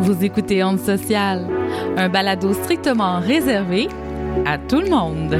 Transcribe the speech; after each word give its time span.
Vous 0.00 0.24
écoutez 0.24 0.64
Onde 0.64 0.80
Sociale, 0.80 1.46
un 1.96 2.08
balado 2.08 2.52
strictement 2.52 3.20
réservé 3.20 3.88
à 4.44 4.58
tout 4.58 4.80
le 4.80 4.88
monde. 4.88 5.36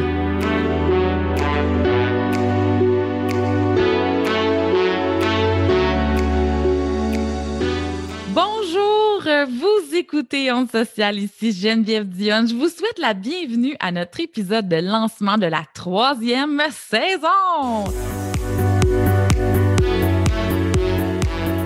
Bonjour, 8.32 9.22
vous 9.48 9.96
écoutez 9.96 10.52
Onde 10.52 10.70
Sociale, 10.70 11.18
ici 11.18 11.52
Geneviève 11.52 12.08
Dionne. 12.08 12.48
Je 12.48 12.54
vous 12.54 12.68
souhaite 12.68 12.98
la 12.98 13.14
bienvenue 13.14 13.76
à 13.80 13.90
notre 13.92 14.20
épisode 14.20 14.68
de 14.68 14.76
lancement 14.76 15.36
de 15.36 15.46
la 15.46 15.64
troisième 15.74 16.62
saison. 16.70 17.84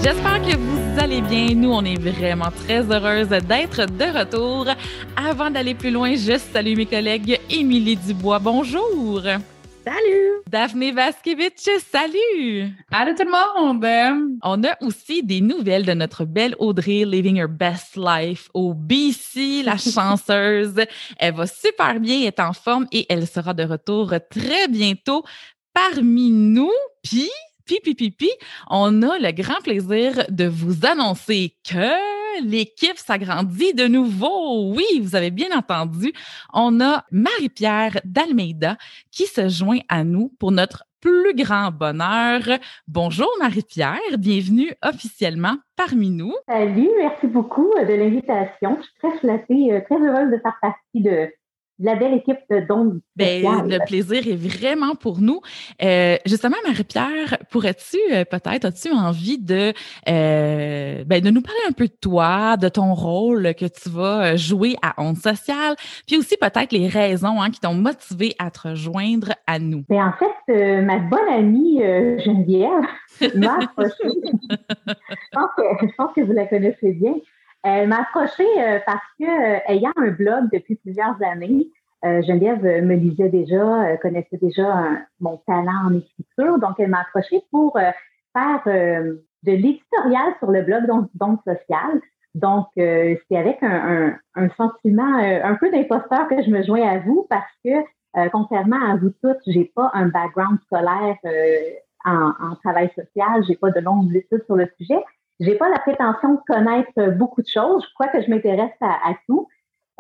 J'espère 0.05 0.43
que 0.43 0.55
vous 0.55 1.01
allez 1.01 1.23
bien. 1.23 1.55
Nous, 1.55 1.73
on 1.73 1.83
est 1.83 1.99
vraiment 1.99 2.51
très 2.51 2.83
heureuse 2.93 3.31
d'être 3.31 3.87
de 3.87 4.19
retour. 4.19 4.67
Avant 5.17 5.51
d'aller 5.51 5.75
plus 5.75 5.91
loin, 5.91 6.15
je 6.15 6.37
salue 6.37 6.77
mes 6.77 6.85
collègues 6.85 7.41
Émilie 7.49 7.97
Dubois. 7.97 8.39
Bonjour. 8.39 9.23
Salut! 9.23 10.43
Daphné 10.47 10.93
Vaskevitch, 10.93 11.71
salut! 11.91 12.69
Allô 12.93 13.15
tout 13.17 13.25
le 13.25 13.31
monde! 13.31 14.39
On 14.43 14.63
a 14.65 14.77
aussi 14.83 15.23
des 15.23 15.41
nouvelles 15.41 15.87
de 15.87 15.95
notre 15.95 16.27
belle 16.27 16.55
Audrey 16.59 17.07
Living 17.07 17.39
Her 17.39 17.49
Best 17.49 17.97
Life 17.97 18.51
au 18.53 18.75
BC, 18.75 19.63
la 19.63 19.79
chanceuse. 19.79 20.85
Elle 21.19 21.35
va 21.35 21.47
super 21.47 21.99
bien, 21.99 22.21
est 22.21 22.41
en 22.41 22.53
forme 22.53 22.87
et 22.93 23.07
elle 23.09 23.27
sera 23.27 23.55
de 23.55 23.63
retour 23.63 24.13
très 24.31 24.69
bientôt 24.69 25.25
parmi 25.73 26.31
nous. 26.31 26.73
Puis, 27.03 27.31
puis, 27.67 27.95
puis, 28.11 28.31
on 28.69 29.03
a 29.03 29.19
le 29.19 29.33
grand 29.33 29.61
plaisir 29.63 30.25
de 30.29 30.47
vous 30.47 30.85
annoncer 30.87 31.55
que 31.69 32.45
l'équipe 32.45 32.99
s'agrandit 32.99 33.75
de 33.75 33.87
nouveau. 33.87 34.73
Oui, 34.75 35.01
vous 35.01 35.17
avez 35.17 35.31
bien 35.31 35.57
entendu. 35.57 36.13
On 36.53 36.81
a 36.81 37.05
Marie-Pierre 37.11 38.01
d'Almeida 38.05 38.77
qui 39.11 39.27
se 39.27 39.49
joint 39.49 39.81
à 39.89 40.05
nous 40.05 40.33
pour 40.39 40.53
notre 40.53 40.85
plus 41.01 41.35
grand 41.35 41.71
bonheur. 41.71 42.41
Bonjour 42.89 43.29
Marie-Pierre, 43.39 44.19
bienvenue 44.19 44.73
officiellement 44.83 45.57
parmi 45.77 46.11
nous. 46.11 46.33
Salut, 46.49 46.89
merci 46.99 47.27
beaucoup 47.27 47.71
de 47.79 47.93
l'invitation. 47.93 48.79
Je 48.79 48.83
suis 48.83 48.95
très 49.03 49.19
flattée, 49.19 49.73
euh, 49.73 49.81
très 49.85 49.97
heureuse 49.97 50.33
de 50.33 50.39
faire 50.39 50.57
partie 50.63 51.03
de, 51.03 51.29
la 51.81 51.97
belle 51.97 52.15
équipe 52.15 52.39
de 52.51 52.61
Don. 52.61 53.01
Ben, 53.17 53.43
le 53.67 53.85
plaisir 53.87 54.27
est 54.29 54.37
vraiment 54.37 54.95
pour 54.95 55.21
nous. 55.21 55.41
Euh, 55.83 56.17
justement, 56.25 56.57
Marie-Pierre, 56.67 57.39
pourrais-tu 57.51 57.99
euh, 58.13 58.25
peut-être, 58.25 58.67
as-tu 58.67 58.93
envie 58.93 59.39
de, 59.39 59.73
euh, 60.09 61.05
ben, 61.05 61.21
de 61.21 61.31
nous 61.31 61.43
parler 61.43 61.61
un 61.69 61.73
peu 61.73 61.87
de 61.87 61.97
toi, 62.01 62.57
de 62.57 62.69
ton 62.69 62.95
rôle 62.95 63.55
que 63.55 63.67
tu 63.67 63.89
vas 63.89 64.37
jouer 64.37 64.77
à 64.83 64.95
Onde 65.03 65.17
Sociale, 65.17 65.75
puis 66.07 66.17
aussi 66.17 66.37
peut-être 66.37 66.73
les 66.73 66.87
raisons 66.87 67.41
hein, 67.41 67.51
qui 67.51 67.61
t'ont 67.61 67.75
motivé 67.75 68.35
à 68.39 68.51
te 68.51 68.69
rejoindre 68.69 69.33
à 69.47 69.59
nous? 69.59 69.85
Ben, 69.89 70.07
en 70.07 70.13
fait, 70.13 70.83
ma 70.83 70.99
bonne 70.99 71.29
amie 71.29 71.79
Geneviève 71.79 72.85
m'a 73.35 73.55
approché. 73.57 73.95
je, 74.87 75.97
pense 75.97 76.13
que, 76.15 76.21
vous 76.21 76.33
la 76.33 76.47
connaissez 76.47 76.93
bien. 76.93 77.15
Elle 77.65 77.89
m'a 77.89 78.03
approchée 78.03 78.47
parce 78.85 79.05
que, 79.19 79.73
ayant 79.73 79.93
un 79.97 80.11
blog 80.11 80.51
depuis 80.53 80.77
plusieurs 80.77 81.17
années, 81.23 81.71
Geneviève 82.03 82.63
me 82.63 82.95
lisait 82.95 83.31
déjà, 83.31 83.97
connaissait 83.97 84.37
déjà 84.37 84.89
mon 85.19 85.39
talent 85.47 85.87
en 85.87 85.95
écriture, 85.95 86.59
donc 86.59 86.75
elle 86.79 86.91
m'a 86.91 87.01
approchée 87.01 87.43
pour 87.51 87.79
faire 88.37 88.63
de 88.67 89.53
l'éditorial 89.53 90.35
sur 90.41 90.51
le 90.51 90.61
blog 90.61 90.85
donc, 91.15 91.41
social. 91.47 92.01
Donc, 92.35 92.67
c'est 92.77 93.37
avec 93.37 93.63
un, 93.63 94.19
sentiment 94.59 95.17
un 95.17 95.55
peu 95.55 95.71
d'imposteur 95.71 96.29
que 96.29 96.43
je 96.43 96.51
me 96.51 96.63
joins 96.63 96.87
à 96.87 96.99
vous 96.99 97.27
parce 97.31 97.51
que, 97.65 98.29
contrairement 98.29 98.93
à 98.93 98.97
vous 98.97 99.11
toutes, 99.23 99.41
j'ai 99.47 99.73
pas 99.75 99.91
un 99.95 100.09
background 100.09 100.59
scolaire 100.67 101.17
en, 102.05 102.33
en, 102.41 102.57
travail 102.57 102.91
social, 102.95 103.43
j'ai 103.49 103.57
pas 103.57 103.71
de 103.71 103.81
longues 103.81 104.15
études 104.15 104.45
sur 104.45 104.57
le 104.57 104.69
sujet. 104.79 105.03
J'ai 105.41 105.57
pas 105.57 105.69
la 105.69 105.79
prétention 105.79 106.35
de 106.35 106.41
connaître 106.47 107.17
beaucoup 107.17 107.43
de 107.43 107.47
choses. 107.47 107.85
Je 107.89 107.95
crois 107.95 108.09
que 108.09 108.23
je 108.23 108.31
m'intéresse 108.31 108.77
à, 108.81 109.15
tout. 109.27 109.49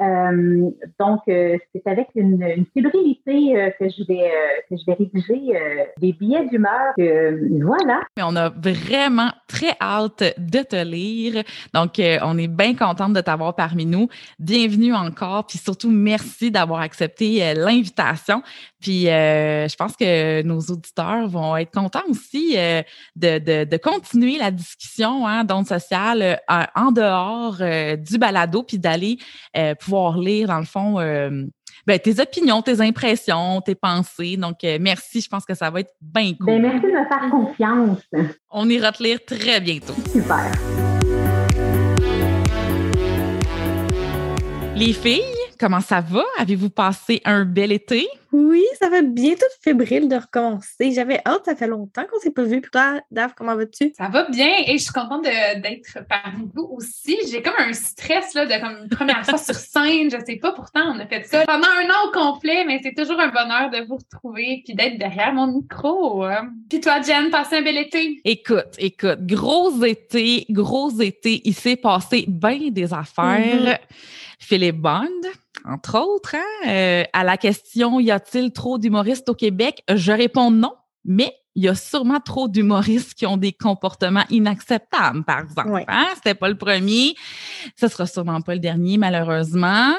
Euh, 0.00 0.70
donc, 0.98 1.20
euh, 1.28 1.56
c'est 1.72 1.86
avec 1.86 2.08
une, 2.16 2.42
une 2.42 2.66
fébrilité 2.74 3.56
euh, 3.56 3.70
que 3.78 3.88
je 3.88 4.04
vais 4.08 4.28
que 4.68 4.76
je 4.76 4.84
vais 4.86 4.94
rédiger 4.94 5.92
des 6.00 6.12
billets 6.12 6.46
d'humeur. 6.48 6.94
voilà. 6.96 8.00
On 8.20 8.34
a 8.34 8.48
vraiment 8.48 9.30
très 9.46 9.76
hâte 9.80 10.24
de 10.38 10.62
te 10.62 10.82
lire. 10.84 11.44
Donc, 11.72 12.00
on 12.22 12.38
est 12.38 12.48
bien 12.48 12.74
contente 12.74 13.12
de 13.12 13.20
t'avoir 13.20 13.54
parmi 13.54 13.86
nous. 13.86 14.08
Bienvenue 14.38 14.94
encore, 14.94 15.46
puis 15.46 15.58
surtout 15.58 15.90
merci 15.90 16.50
d'avoir 16.50 16.80
accepté 16.80 17.54
l'invitation. 17.54 18.42
Puis, 18.80 19.04
je 19.04 19.76
pense 19.76 19.96
que 19.96 20.42
nos 20.42 20.60
auditeurs 20.60 21.28
vont 21.28 21.56
être 21.56 21.70
contents 21.70 22.04
aussi 22.08 22.56
de, 23.16 23.64
de, 23.64 23.76
continuer 23.76 24.38
la 24.38 24.50
discussion 24.50 25.26
hein, 25.26 25.44
d'onde 25.44 25.66
sociale 25.66 26.40
en 26.48 26.90
dehors 26.90 27.58
du 27.98 28.18
balado, 28.18 28.62
puis 28.62 28.78
d'aller 28.78 29.18
pouvoir 29.84 30.18
lire, 30.18 30.48
dans 30.48 30.58
le 30.58 30.64
fond, 30.64 30.98
euh, 30.98 31.44
ben, 31.86 31.98
tes 31.98 32.18
opinions, 32.20 32.62
tes 32.62 32.80
impressions, 32.80 33.60
tes 33.60 33.74
pensées. 33.74 34.36
Donc, 34.36 34.64
euh, 34.64 34.78
merci. 34.80 35.20
Je 35.20 35.28
pense 35.28 35.44
que 35.44 35.54
ça 35.54 35.70
va 35.70 35.80
être 35.80 35.92
bien 36.00 36.32
cool. 36.34 36.46
Ben, 36.46 36.62
merci 36.62 36.86
de 36.86 36.92
me 36.92 37.06
faire 37.06 37.30
confiance. 37.30 37.98
On 38.50 38.68
ira 38.68 38.92
te 38.92 39.02
lire 39.02 39.18
très 39.24 39.60
bientôt. 39.60 39.94
Super. 40.10 40.50
Les 44.76 44.92
filles, 44.92 45.33
comment 45.58 45.80
ça 45.80 46.00
va? 46.00 46.22
Avez-vous 46.38 46.70
passé 46.70 47.20
un 47.24 47.44
bel 47.44 47.72
été? 47.72 48.06
Oui, 48.32 48.64
ça 48.80 48.88
va 48.88 49.00
bien 49.02 49.34
toute 49.34 49.62
fébrile 49.62 50.08
de 50.08 50.16
recommencer. 50.16 50.90
J'avais 50.92 51.20
hâte, 51.24 51.42
ça 51.44 51.54
fait 51.54 51.68
longtemps 51.68 52.02
qu'on 52.10 52.16
ne 52.16 52.20
s'est 52.20 52.32
pas 52.32 52.42
vu. 52.42 52.60
Puis 52.60 52.70
toi, 52.72 53.00
Dave, 53.12 53.32
comment 53.36 53.54
vas-tu? 53.54 53.92
Ça 53.96 54.08
va 54.08 54.28
bien 54.28 54.50
et 54.66 54.76
je 54.76 54.82
suis 54.82 54.92
contente 54.92 55.22
d'être 55.22 55.98
parmi 56.08 56.50
vous 56.52 56.68
aussi. 56.76 57.16
J'ai 57.30 57.42
comme 57.42 57.54
un 57.58 57.72
stress 57.72 58.34
là, 58.34 58.44
de 58.44 58.60
comme 58.60 58.82
une 58.82 58.88
première 58.88 59.24
fois 59.24 59.38
sur 59.38 59.54
scène. 59.54 60.10
Je 60.10 60.16
sais 60.26 60.36
pas, 60.36 60.50
pourtant, 60.50 60.94
on 60.96 60.98
a 60.98 61.06
fait 61.06 61.24
ça 61.24 61.44
pendant 61.46 61.68
un 61.68 61.88
an 61.88 62.08
au 62.08 62.10
complet, 62.10 62.64
mais 62.66 62.80
c'est 62.82 62.94
toujours 62.94 63.20
un 63.20 63.28
bonheur 63.28 63.70
de 63.70 63.86
vous 63.86 63.98
retrouver 63.98 64.62
puis 64.64 64.74
d'être 64.74 64.98
derrière 64.98 65.32
mon 65.32 65.46
micro. 65.46 66.24
Hein. 66.24 66.50
Puis 66.68 66.80
toi, 66.80 67.00
Jen, 67.02 67.30
passé 67.30 67.58
un 67.58 67.62
bel 67.62 67.78
été? 67.78 68.20
Écoute, 68.24 68.74
écoute, 68.78 69.24
gros 69.24 69.84
été, 69.84 70.44
gros 70.50 70.90
été, 71.00 71.40
il 71.44 71.54
s'est 71.54 71.76
passé 71.76 72.24
bien 72.26 72.70
des 72.70 72.92
affaires. 72.92 73.38
Mm-hmm. 73.38 73.78
Philippe 74.38 74.80
Bond, 74.80 75.08
entre 75.64 75.98
autres, 75.98 76.34
hein, 76.36 76.68
euh, 76.68 77.04
à 77.12 77.24
la 77.24 77.36
question 77.36 78.00
y 78.00 78.10
a-t-il 78.10 78.52
trop 78.52 78.78
d'humoristes 78.78 79.28
au 79.28 79.34
Québec? 79.34 79.82
Je 79.92 80.12
réponds 80.12 80.50
non, 80.50 80.74
mais 81.04 81.34
il 81.54 81.64
y 81.64 81.68
a 81.68 81.74
sûrement 81.74 82.20
trop 82.20 82.48
d'humoristes 82.48 83.14
qui 83.14 83.26
ont 83.26 83.36
des 83.36 83.52
comportements 83.52 84.24
inacceptables, 84.30 85.24
par 85.24 85.40
exemple. 85.40 85.84
Hein? 85.86 86.06
C'était 86.16 86.34
pas 86.34 86.48
le 86.48 86.56
premier, 86.56 87.14
ce 87.76 87.86
sera 87.88 88.06
sûrement 88.06 88.40
pas 88.40 88.54
le 88.54 88.60
dernier, 88.60 88.98
malheureusement. 88.98 89.94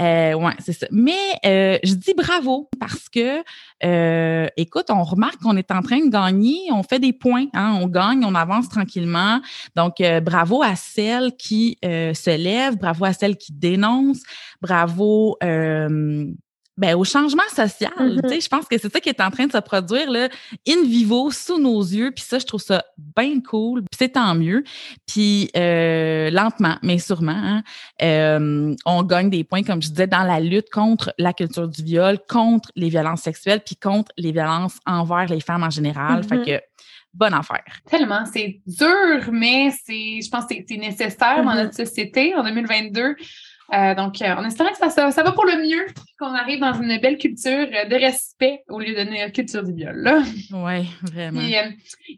Euh, 0.00 0.34
ouais, 0.34 0.52
c'est 0.58 0.74
ça. 0.74 0.86
Mais 0.90 1.16
euh, 1.46 1.78
je 1.82 1.94
dis 1.94 2.14
bravo 2.14 2.68
parce 2.78 3.08
que, 3.08 3.42
euh, 3.84 4.46
écoute, 4.56 4.86
on 4.90 5.02
remarque 5.02 5.40
qu'on 5.40 5.56
est 5.56 5.70
en 5.70 5.80
train 5.80 6.04
de 6.04 6.10
gagner, 6.10 6.58
on 6.72 6.82
fait 6.82 6.98
des 6.98 7.14
points, 7.14 7.46
hein? 7.54 7.78
on 7.80 7.86
gagne, 7.86 8.24
on 8.24 8.34
avance 8.34 8.68
tranquillement. 8.68 9.40
Donc, 9.76 10.00
euh, 10.00 10.20
bravo 10.20 10.62
à 10.62 10.76
celles 10.76 11.32
qui 11.36 11.78
euh, 11.84 12.12
se 12.12 12.36
lèvent, 12.36 12.76
bravo 12.76 13.06
à 13.06 13.12
celles 13.14 13.36
qui 13.36 13.52
dénoncent, 13.52 14.22
bravo 14.60 15.36
ben, 16.78 16.94
au 16.94 17.04
changement 17.04 17.42
social. 17.54 17.90
Mm-hmm. 17.98 18.42
Je 18.42 18.48
pense 18.48 18.66
que 18.66 18.78
c'est 18.78 18.90
ça 18.90 19.00
qui 19.00 19.08
est 19.08 19.20
en 19.20 19.30
train 19.30 19.46
de 19.46 19.52
se 19.52 19.58
produire 19.58 20.10
là, 20.10 20.28
in 20.66 20.82
vivo, 20.84 21.30
sous 21.30 21.60
nos 21.60 21.82
yeux. 21.82 22.12
Puis 22.12 22.24
ça, 22.24 22.38
je 22.38 22.46
trouve 22.46 22.62
ça 22.62 22.84
bien 23.16 23.40
cool. 23.40 23.80
Puis 23.80 23.98
c'est 23.98 24.10
tant 24.10 24.34
mieux. 24.36 24.62
Puis 25.06 25.50
euh, 25.56 26.30
lentement, 26.30 26.76
mais 26.82 26.98
sûrement, 26.98 27.32
hein, 27.32 27.62
euh, 28.00 28.74
on 28.86 29.02
gagne 29.02 29.28
des 29.28 29.42
points, 29.42 29.64
comme 29.64 29.82
je 29.82 29.88
disais, 29.88 30.06
dans 30.06 30.22
la 30.22 30.38
lutte 30.38 30.70
contre 30.70 31.12
la 31.18 31.32
culture 31.32 31.66
du 31.66 31.82
viol, 31.82 32.18
contre 32.28 32.70
les 32.76 32.88
violences 32.88 33.22
sexuelles, 33.22 33.60
puis 33.66 33.74
contre 33.74 34.12
les 34.16 34.30
violences 34.30 34.78
envers 34.86 35.26
les 35.26 35.40
femmes 35.40 35.64
en 35.64 35.70
général. 35.70 36.22
Fait 36.22 36.36
mm-hmm. 36.36 36.58
que 36.58 36.62
bonne 37.12 37.34
affaire. 37.34 37.64
Tellement, 37.90 38.24
c'est 38.32 38.60
dur, 38.66 39.32
mais 39.32 39.72
c'est, 39.84 40.20
je 40.22 40.30
pense 40.30 40.44
que 40.46 40.54
c'est 40.66 40.76
nécessaire 40.76 41.42
dans 41.44 41.50
mm-hmm. 41.50 41.56
notre 41.56 41.74
société 41.74 42.36
en 42.36 42.44
2022 42.44 43.16
Euh, 43.74 43.94
donc, 43.94 44.22
euh, 44.22 44.34
en 44.34 44.44
espérant 44.44 44.70
que 44.70 44.78
ça, 44.78 44.88
ça, 44.88 45.10
ça, 45.10 45.22
va 45.22 45.32
pour 45.32 45.44
le 45.44 45.56
mieux, 45.56 45.86
qu'on 46.18 46.34
arrive 46.34 46.60
dans 46.60 46.72
une 46.72 46.98
belle 46.98 47.18
culture 47.18 47.66
de 47.66 47.94
respect 47.94 48.62
au 48.68 48.80
lieu 48.80 48.94
d'une 48.94 49.30
culture 49.30 49.62
du 49.62 49.74
viol. 49.74 50.22
Oui, 50.52 50.88
vraiment. 51.02 51.40
il 51.40 51.50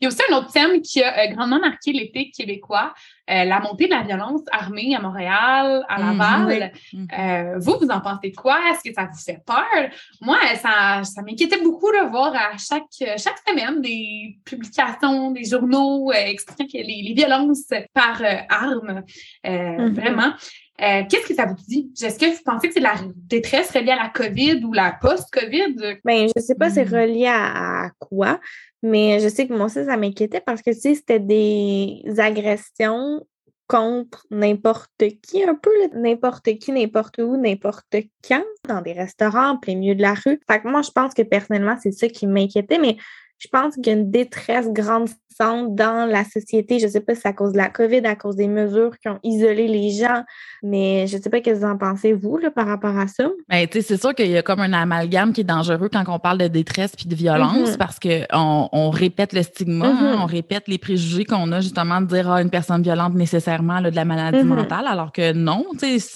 y 0.00 0.04
a 0.04 0.08
aussi 0.08 0.20
un 0.30 0.36
autre 0.36 0.52
thème 0.52 0.80
qui 0.80 1.02
a 1.02 1.26
grandement 1.26 1.58
marqué 1.58 1.92
l'été 1.92 2.30
québécois, 2.30 2.94
la 3.26 3.60
montée 3.60 3.86
de 3.86 3.90
la 3.90 4.02
violence 4.02 4.42
armée 4.52 4.94
à 4.94 5.00
Montréal, 5.00 5.84
à 5.88 6.00
mm-hmm. 6.00 6.18
Laval. 6.18 7.58
Vous, 7.60 7.76
vous 7.80 7.88
en 7.88 8.00
pensez 8.00 8.32
quoi? 8.32 8.58
Est-ce 8.70 8.88
que 8.88 8.94
ça 8.94 9.08
vous 9.12 9.18
fait 9.18 9.40
peur? 9.44 9.90
Moi, 10.20 10.38
ça, 10.54 11.02
ça 11.02 11.22
m'inquiétait 11.22 11.60
beaucoup 11.60 11.90
de 11.90 12.08
voir 12.10 12.32
à 12.34 12.56
chaque, 12.58 13.18
chaque 13.18 13.38
semaine 13.46 13.80
des 13.82 14.38
publications, 14.44 15.32
des 15.32 15.44
journaux 15.44 16.12
expliquant 16.12 16.66
que 16.66 16.78
les, 16.78 17.02
les, 17.02 17.12
violences 17.12 17.70
par 17.92 18.22
armes, 18.48 19.02
mm-hmm. 19.44 19.94
vraiment. 19.94 20.32
Euh, 20.82 21.02
qu'est-ce 21.08 21.26
que 21.26 21.34
ça 21.34 21.46
vous 21.46 21.54
dit? 21.68 21.92
Est-ce 22.00 22.18
que 22.18 22.26
vous 22.26 22.42
pensez 22.44 22.68
que 22.68 22.74
c'est 22.74 22.80
la 22.80 22.94
détresse 23.14 23.70
reliée 23.70 23.90
à 23.90 24.02
la 24.02 24.08
COVID 24.08 24.64
ou 24.64 24.72
la 24.72 24.96
post-COVID? 25.00 25.74
Bien, 26.04 26.26
je 26.26 26.32
ne 26.34 26.42
sais 26.42 26.54
pas 26.54 26.70
c'est 26.70 26.86
hmm. 26.86 26.94
relié 26.94 27.26
à, 27.26 27.90
quoi, 27.98 28.40
mais 28.82 29.20
je 29.20 29.28
sais 29.28 29.46
que 29.46 29.52
moi 29.52 29.66
aussi, 29.66 29.84
ça 29.84 29.96
m'inquiétait 29.96 30.40
parce 30.40 30.62
que, 30.62 30.70
tu 30.70 30.80
sais, 30.80 30.94
c'était 30.94 31.20
des 31.20 32.02
agressions 32.18 33.26
contre 33.66 34.26
n'importe 34.30 35.04
qui, 35.22 35.44
un 35.44 35.54
peu, 35.54 35.70
n'importe 35.94 36.58
qui, 36.58 36.72
n'importe 36.72 37.18
où, 37.18 37.36
n'importe 37.36 37.96
quand, 38.26 38.42
dans 38.68 38.80
des 38.80 38.94
restaurants, 38.94 39.50
en 39.50 39.56
plein 39.58 39.76
milieu 39.76 39.94
de 39.94 40.02
la 40.02 40.14
rue. 40.14 40.40
Fait 40.50 40.60
que 40.60 40.68
moi, 40.68 40.82
je 40.82 40.90
pense 40.90 41.14
que 41.14 41.22
personnellement, 41.22 41.76
c'est 41.80 41.92
ça 41.92 42.08
qui 42.08 42.26
m'inquiétait, 42.26 42.78
mais 42.78 42.96
je 43.40 43.48
pense 43.48 43.74
qu'il 43.74 43.86
y 43.86 43.90
a 43.90 43.94
une 43.94 44.10
détresse 44.10 44.68
grandissante 44.68 45.20
dans 45.40 46.06
la 46.06 46.24
société. 46.24 46.78
Je 46.78 46.86
ne 46.86 46.90
sais 46.90 47.00
pas 47.00 47.14
si 47.14 47.22
c'est 47.22 47.28
à 47.28 47.32
cause 47.32 47.52
de 47.52 47.56
la 47.56 47.70
COVID, 47.70 48.04
à 48.04 48.14
cause 48.14 48.36
des 48.36 48.46
mesures 48.46 48.98
qui 48.98 49.08
ont 49.08 49.18
isolé 49.22 49.66
les 49.68 49.90
gens, 49.90 50.22
mais 50.62 51.06
je 51.06 51.16
ne 51.16 51.22
sais 51.22 51.30
pas 51.30 51.38
ce 51.38 51.42
que 51.44 51.50
vous 51.50 51.64
en 51.64 51.78
pensez, 51.78 52.12
vous, 52.12 52.36
là, 52.36 52.50
par 52.50 52.66
rapport 52.66 52.96
à 52.98 53.06
ça. 53.06 53.30
Ben, 53.48 53.66
c'est 53.70 53.98
sûr 53.98 54.14
qu'il 54.14 54.30
y 54.30 54.36
a 54.36 54.42
comme 54.42 54.60
un 54.60 54.74
amalgame 54.74 55.32
qui 55.32 55.40
est 55.40 55.44
dangereux 55.44 55.88
quand 55.90 56.04
on 56.08 56.18
parle 56.18 56.36
de 56.38 56.48
détresse 56.48 56.94
puis 56.94 57.06
de 57.06 57.14
violence 57.14 57.70
mm-hmm. 57.70 57.76
parce 57.78 57.98
qu'on 57.98 58.68
on 58.70 58.90
répète 58.90 59.32
le 59.32 59.42
stigma, 59.42 59.86
hein, 59.86 60.16
mm-hmm. 60.16 60.22
on 60.22 60.26
répète 60.26 60.68
les 60.68 60.78
préjugés 60.78 61.24
qu'on 61.24 61.50
a 61.52 61.60
justement 61.60 62.02
de 62.02 62.06
dire 62.06 62.30
ah, 62.30 62.42
une 62.42 62.50
personne 62.50 62.82
violente 62.82 63.14
nécessairement 63.14 63.80
là, 63.80 63.90
de 63.90 63.96
la 63.96 64.04
maladie 64.04 64.38
mm-hmm. 64.38 64.44
mentale, 64.44 64.86
alors 64.86 65.12
que 65.12 65.32
non, 65.32 65.64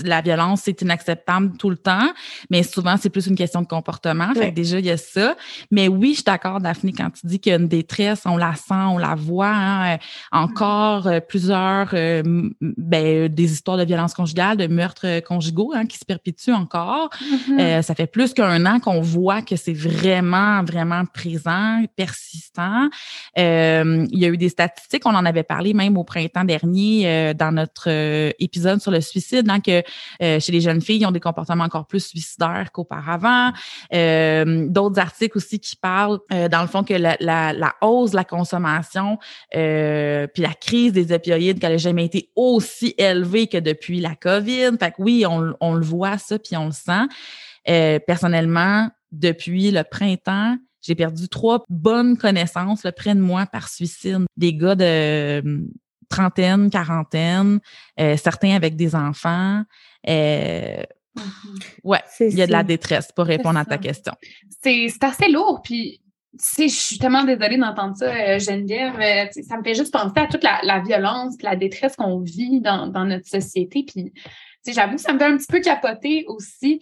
la 0.05 0.21
violence, 0.21 0.63
c'est 0.65 0.83
inacceptable 0.83 1.57
tout 1.57 1.71
le 1.71 1.77
temps, 1.77 2.13
mais 2.51 2.63
souvent, 2.63 2.97
c'est 2.99 3.11
plus 3.11 3.27
une 3.27 3.37
question 3.37 3.63
de 3.63 3.67
comportement. 3.67 4.35
Fait 4.35 4.51
que 4.51 4.55
déjà, 4.55 4.79
il 4.79 4.87
y 4.87 4.91
a 4.91 4.99
ça. 4.99 5.35
Mais 5.71 5.89
oui, 5.89 6.11
je 6.11 6.15
suis 6.17 6.25
d'accord, 6.25 6.61
Daphné, 6.61 6.93
quand 6.93 7.14
tu 7.15 7.27
dis 7.27 7.39
qu'il 7.39 7.51
y 7.51 7.55
a 7.55 7.59
une 7.59 7.69
détresse, 7.69 8.23
on 8.27 8.37
la 8.37 8.55
sent, 8.55 8.75
on 8.75 8.99
la 8.99 9.15
voit. 9.15 9.47
Hein, 9.47 9.95
euh, 9.95 9.99
encore 10.33 11.07
euh, 11.07 11.21
plusieurs 11.21 11.91
euh, 11.95 12.23
ben, 12.61 13.29
des 13.29 13.53
histoires 13.53 13.77
de 13.77 13.85
violence 13.85 14.15
conjugale, 14.15 14.57
de 14.57 14.67
meurtres 14.67 15.21
conjugaux 15.21 15.73
hein, 15.75 15.87
qui 15.87 15.99
se 15.99 16.05
perpétuent 16.05 16.53
encore. 16.53 17.11
Mm-hmm. 17.49 17.83
ça 17.83 17.95
fait 17.95 18.07
plus 18.07 18.35
qu'un 18.35 18.67
an 18.67 18.81
qu'on 18.81 19.01
voit 19.01 19.43
que 19.43 19.57
c'est 19.57 19.73
vraiment, 19.73 20.63
vraiment 20.65 21.05
présent, 21.07 21.83
persistant. 21.97 22.89
il 23.37 24.09
y 24.19 24.25
a 24.25 24.29
eu 24.29 24.37
des 24.37 24.49
statistiques, 24.49 25.07
on 25.07 25.15
en 25.15 25.25
avait 25.25 25.43
parlé 25.43 25.75
même 25.75 25.97
au 25.97 26.05
printemps 26.05 26.45
dernier 26.45 27.35
dans 27.35 27.53
notre 27.53 27.89
épisode 28.39 28.81
sur 28.81 28.91
le 28.91 29.01
suicide, 29.01 29.49
hein, 29.49 29.61
que 29.61 29.83
chez 30.21 30.53
les 30.53 30.61
jeunes 30.61 30.81
filles, 30.81 31.01
ils 31.01 31.07
ont 31.07 31.13
des 31.13 31.21
comportements 31.21 31.65
encore 31.65 31.87
plus 31.87 32.07
suicidaires 32.07 32.71
qu'auparavant. 32.73 33.53
D'autres 33.93 34.99
articles 34.99 35.37
aussi 35.37 35.59
qui 35.59 35.77
parlent, 35.77 36.19
dans 36.31 36.63
le 36.63 36.69
fond, 36.69 36.85
que 36.85 36.95
la, 37.05 37.17
la, 37.21 37.53
la 37.53 37.75
hausse 37.81 38.11
de 38.11 38.17
la 38.17 38.25
consommation, 38.25 39.19
euh, 39.55 40.27
puis 40.27 40.43
la 40.43 40.55
crise 40.55 40.93
des 40.93 41.13
opioïdes, 41.13 41.61
qu'elle 41.61 41.73
n'a 41.73 41.79
jamais 41.79 42.05
été 42.05 42.31
aussi 42.35 42.95
élevée 42.99 43.47
que 43.47 43.59
depuis 43.59 44.01
la 44.01 44.15
COVID. 44.17 44.73
Fait 44.81 44.91
que 44.91 44.97
oui, 44.99 45.25
on, 45.29 45.55
on 45.61 45.75
le 45.75 45.85
voit 45.85 46.19
ça, 46.19 46.39
puis 46.39 46.57
on 46.57 46.67
le 46.67 46.73
sent. 46.73 47.07
Euh, 47.69 47.99
personnellement, 48.07 48.91
depuis 49.13 49.71
le 49.71 49.85
printemps, 49.85 50.57
j'ai 50.83 50.95
perdu 50.95 51.29
trois 51.29 51.65
bonnes 51.69 52.19
connaissances 52.19 52.87
près 52.97 53.15
de 53.15 53.21
moi 53.21 53.47
par 53.47 53.69
suicide. 53.69 54.27
Des 54.37 54.55
gars 54.55 54.75
de 54.75 54.85
euh, 54.85 55.61
trentaine, 56.11 56.69
quarantaine, 56.69 57.61
euh, 57.99 58.17
certains 58.17 58.55
avec 58.55 58.77
des 58.77 58.95
enfants. 58.95 59.63
Euh, 60.07 60.83
mm-hmm. 61.17 61.81
Ouais, 61.85 62.03
il 62.21 62.35
y 62.35 62.43
a 62.43 62.47
de 62.47 62.53
la 62.53 62.63
détresse 62.63 63.11
pour 63.17 63.25
répondre 63.25 63.59
à 63.59 63.65
ta 63.65 63.79
question. 63.79 64.13
C'est 64.63 64.93
assez 65.03 65.31
lourd. 65.31 65.63
Puis 65.63 66.03
sais, 66.39 66.69
je 66.69 66.75
suis 66.75 66.99
tellement 66.99 67.25
désolée 67.25 67.57
d'entendre 67.57 67.97
ça, 67.97 68.07
euh, 68.07 68.39
Geneviève. 68.39 68.95
Euh, 68.99 69.43
ça 69.43 69.57
me 69.57 69.63
fait 69.63 69.75
juste 69.75 69.93
penser 69.93 70.19
à 70.19 70.27
toute 70.27 70.43
la, 70.43 70.81
violence, 70.81 71.35
la 71.43 71.57
détresse 71.57 71.97
qu'on 71.97 72.21
vit 72.21 72.61
dans, 72.61 72.89
dans, 72.89 73.05
notre 73.05 73.27
société. 73.27 73.85
Puis, 73.85 74.13
j'avoue 74.67 74.97
que 74.97 75.01
ça 75.01 75.13
me 75.13 75.19
fait 75.19 75.25
un 75.25 75.37
petit 75.37 75.47
peu 75.47 75.61
capoter 75.61 76.25
aussi 76.29 76.81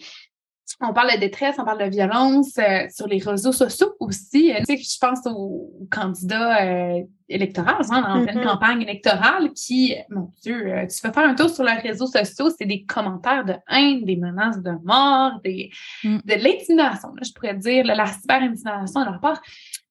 on 0.81 0.93
parle 0.93 1.13
de 1.13 1.19
détresse, 1.19 1.55
on 1.59 1.65
parle 1.65 1.83
de 1.83 1.89
violence 1.89 2.57
euh, 2.57 2.87
sur 2.93 3.07
les 3.07 3.19
réseaux 3.19 3.51
sociaux 3.51 3.93
aussi. 3.99 4.51
Euh, 4.51 4.59
tu 4.67 4.77
sais, 4.77 4.77
je 4.77 4.97
pense 4.99 5.19
aux, 5.25 5.71
candidats 5.91 6.63
euh, 6.63 7.01
électoraux, 7.29 7.67
hein, 7.91 8.03
en 8.07 8.23
pleine 8.23 8.39
mm-hmm. 8.39 8.43
campagne 8.43 8.81
électorale, 8.81 9.51
qui, 9.53 9.95
mon 10.09 10.29
Dieu, 10.41 10.73
tu 10.89 11.01
peux 11.01 11.11
faire 11.11 11.29
un 11.29 11.35
tour 11.35 11.49
sur 11.49 11.63
leurs 11.63 11.81
réseaux 11.81 12.07
sociaux, 12.07 12.49
c'est 12.57 12.65
des 12.65 12.83
commentaires 12.83 13.45
de 13.45 13.53
haine, 13.69 14.05
des 14.05 14.15
menaces 14.15 14.61
de 14.61 14.71
mort, 14.83 15.39
des, 15.43 15.69
mm. 16.03 16.17
de 16.23 16.33
l'intimidation, 16.33 17.09
je 17.21 17.31
pourrais 17.33 17.55
dire, 17.55 17.85
la 17.85 18.05
cyber-intimidation 18.05 19.01
de 19.01 19.05
leur 19.05 19.19
part. 19.19 19.41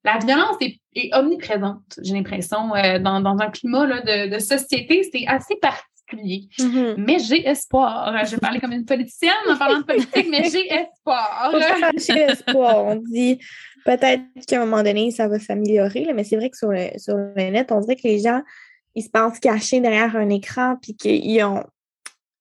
La 0.04 0.18
violence 0.18 0.56
est, 0.60 0.80
omniprésente, 1.14 1.98
j'ai 2.02 2.14
l'impression, 2.14 2.72
dans, 3.00 3.20
dans, 3.20 3.38
un 3.38 3.50
climat 3.50 3.86
là, 3.86 4.00
de, 4.00 4.34
de 4.34 4.38
société. 4.40 5.08
C'est 5.12 5.26
assez 5.28 5.56
particulier 6.12 6.48
Mm-hmm. 6.58 6.94
Mais 6.98 7.18
j'ai 7.18 7.46
espoir. 7.46 8.24
Je 8.24 8.32
vais 8.32 8.36
parler 8.38 8.60
comme 8.60 8.72
une 8.72 8.84
politicienne 8.84 9.32
en 9.48 9.56
parlant 9.56 9.80
de 9.80 9.84
politique, 9.84 10.28
mais 10.30 10.44
j'ai 10.50 10.66
espoir. 10.72 11.52
j'ai 11.96 12.20
espoir. 12.30 12.84
On 12.84 12.96
dit 12.96 13.38
peut-être 13.84 14.22
qu'à 14.46 14.62
un 14.62 14.66
moment 14.66 14.82
donné, 14.82 15.10
ça 15.10 15.28
va 15.28 15.38
s'améliorer, 15.38 16.12
mais 16.14 16.24
c'est 16.24 16.36
vrai 16.36 16.50
que 16.50 16.56
sur 16.56 16.70
le, 16.70 16.88
sur 16.98 17.16
le 17.16 17.34
net, 17.34 17.72
on 17.72 17.80
dirait 17.80 17.96
que 17.96 18.06
les 18.06 18.20
gens, 18.20 18.42
ils 18.94 19.02
se 19.02 19.10
pensent 19.10 19.38
cachés 19.38 19.80
derrière 19.80 20.16
un 20.16 20.28
écran, 20.28 20.76
puis 20.80 20.94
qu'ils 20.94 21.42
ont. 21.44 21.64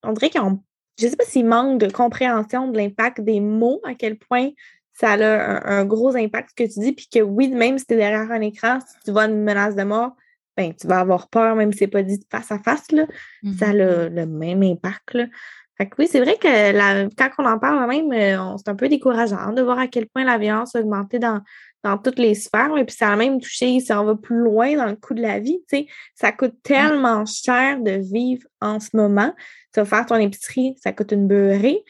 On 0.04 0.14
dirait 0.14 0.30
qu'ils 0.30 0.42
ont. 0.42 0.60
Je 1.00 1.06
ne 1.06 1.12
sais 1.12 1.18
pas 1.18 1.26
s'ils 1.26 1.46
manquent 1.46 1.80
de 1.80 1.90
compréhension 1.92 2.68
de 2.68 2.78
l'impact 2.78 3.22
des 3.22 3.40
mots, 3.40 3.82
à 3.84 3.96
quel 3.96 4.18
point 4.18 4.50
ça 4.94 5.14
a 5.14 5.70
un, 5.70 5.86
gros 5.86 6.16
impact 6.16 6.50
ce 6.50 6.64
que 6.64 6.72
tu 6.72 6.80
dis, 6.80 6.92
puis 6.92 7.08
que 7.12 7.20
oui, 7.20 7.48
même 7.48 7.78
si 7.78 7.86
tu 7.86 7.94
es 7.94 7.98
derrière 7.98 8.32
un 8.32 8.42
écran, 8.42 8.80
si 8.80 8.96
tu 9.06 9.12
vois 9.12 9.26
une 9.26 9.42
menace 9.42 9.76
de 9.76 9.84
mort, 9.84 10.12
ben, 10.57 10.74
tu 10.74 10.88
vas 10.88 11.00
avoir 11.00 11.30
peur, 11.30 11.56
même 11.56 11.71
si 11.71 11.80
c'est 11.80 11.88
pas 11.88 12.03
dit 12.03 12.19
face 12.30 12.51
à 12.51 12.59
face, 12.59 12.92
là, 12.92 13.06
ça 13.57 13.69
a 13.69 13.74
le, 13.74 14.09
mm-hmm. 14.09 14.25
même 14.25 14.63
impact. 14.63 15.13
Là. 15.13 15.25
Fait 15.77 15.89
que 15.89 15.95
oui, 15.98 16.07
c'est 16.07 16.19
vrai 16.19 16.38
que 16.38 16.48
la, 16.48 17.07
quand 17.18 17.30
on 17.39 17.45
en 17.45 17.57
parle 17.57 17.88
même, 17.89 18.12
euh, 18.12 18.57
c'est 18.57 18.69
un 18.69 18.75
peu 18.75 18.89
décourageant 18.89 19.53
de 19.53 19.62
voir 19.62 19.80
à 19.80 19.88
quel 19.88 20.07
point 20.07 20.24
la 20.24 20.38
violence 20.38 20.75
a 20.75 20.80
augmenté 20.80 21.18
dans, 21.18 21.42
dans 21.83 21.98
toutes 21.98 22.19
les 22.19 22.36
sphères. 22.36 22.77
Et 22.77 22.86
puis 22.86 22.95
ça 22.95 23.09
a 23.09 23.15
même 23.15 23.39
touché, 23.39 23.80
si 23.80 23.92
on 23.94 24.03
va 24.03 24.15
plus 24.15 24.38
loin 24.38 24.75
dans 24.75 24.86
le 24.86 24.95
coût 24.95 25.13
de 25.13 25.21
la 25.21 25.39
vie, 25.39 25.59
tu 25.69 25.77
sais, 25.77 25.88
ça 26.13 26.31
coûte 26.31 26.56
tellement 26.63 27.25
cher 27.25 27.80
de 27.80 27.92
vivre 27.92 28.44
en 28.59 28.80
ce 28.80 28.89
moment. 28.94 29.33
Tu 29.74 29.80
vas 29.80 29.86
faire 29.86 30.06
ton 30.06 30.18
épicerie, 30.18 30.75
ça 30.83 30.92
coûte 30.92 31.13
une 31.13 31.27
beurrée 31.27 31.83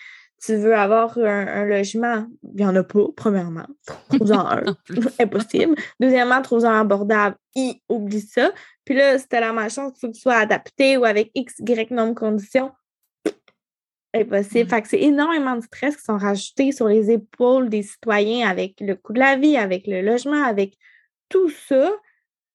tu 0.44 0.56
veux 0.56 0.76
avoir 0.76 1.18
un, 1.20 1.66
logement, 1.66 2.26
il 2.44 2.56
n'y 2.56 2.66
en 2.66 2.76
a 2.76 2.84
pas, 2.84 3.06
premièrement. 3.16 3.68
Trouve-en 4.10 4.40
un. 4.50 4.64
Impossible. 5.20 5.76
Deuxièmement, 6.00 6.42
trouve-en 6.42 6.80
abordable. 6.80 7.36
I, 7.56 7.82
oublie 7.88 8.22
ça. 8.22 8.52
Puis 8.84 8.96
là, 8.96 9.20
si 9.20 9.28
tu 9.28 9.40
la 9.40 9.54
malchance, 9.54 9.94
il 9.96 10.00
faut 10.00 10.08
que 10.08 10.14
tu 10.14 10.22
sois 10.22 10.36
adapté 10.36 10.98
ou 10.98 11.06
avec 11.06 11.32
X, 11.36 11.60
Y 11.60 11.92
nombre 11.92 12.16
de 12.16 12.20
conditions. 12.20 12.72
Impossible. 14.14 14.70
Fait 14.70 14.82
que 14.82 14.88
c'est 14.88 15.02
énormément 15.02 15.56
de 15.56 15.62
stress 15.62 15.96
qui 15.96 16.04
sont 16.04 16.18
rajoutés 16.18 16.72
sur 16.72 16.88
les 16.88 17.12
épaules 17.12 17.70
des 17.70 17.84
citoyens 17.84 18.50
avec 18.50 18.80
le 18.82 18.96
coût 18.96 19.14
de 19.14 19.20
la 19.20 19.38
vie, 19.38 19.58
avec 19.58 19.86
le 19.86 20.02
logement, 20.02 20.44
avec 20.44 20.76
tout 21.30 21.50
ça 21.50 21.92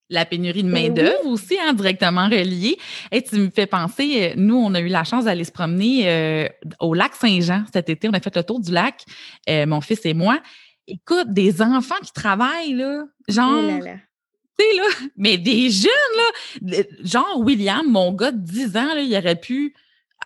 la 0.08 0.24
pénurie 0.24 0.62
de 0.62 0.70
ben 0.70 0.88
main-d'œuvre 0.88 1.26
aussi, 1.26 1.56
hein, 1.58 1.72
directement 1.72 2.26
reliée. 2.26 2.78
Et 3.10 3.22
tu 3.22 3.36
me 3.36 3.50
fais 3.50 3.66
penser, 3.66 4.30
euh, 4.30 4.34
nous, 4.36 4.56
on 4.56 4.74
a 4.74 4.80
eu 4.80 4.88
la 4.88 5.04
chance 5.04 5.24
d'aller 5.24 5.44
se 5.44 5.52
promener 5.52 6.08
euh, 6.08 6.48
au 6.80 6.94
lac 6.94 7.14
Saint-Jean 7.14 7.64
cet 7.72 7.88
été. 7.88 8.08
On 8.08 8.12
a 8.12 8.20
fait 8.20 8.34
le 8.34 8.44
tour 8.44 8.60
du 8.60 8.72
lac, 8.72 9.04
euh, 9.48 9.66
mon 9.66 9.80
fils 9.80 10.04
et 10.04 10.14
moi. 10.14 10.40
Écoute, 10.86 11.32
des 11.32 11.62
enfants 11.62 11.96
qui 12.02 12.12
travaillent, 12.12 12.74
là, 12.74 13.04
genre. 13.28 13.62
Oh 13.64 13.82
tu 14.58 14.64
sais, 14.64 14.76
là, 14.76 15.08
mais 15.16 15.36
des 15.36 15.68
jeunes, 15.68 15.90
là, 16.62 16.82
genre 17.02 17.40
William, 17.40 17.86
mon 17.86 18.12
gars 18.12 18.32
de 18.32 18.38
10 18.38 18.76
ans, 18.76 18.94
là, 18.94 19.00
il 19.00 19.14
aurait 19.14 19.38
pu 19.38 19.74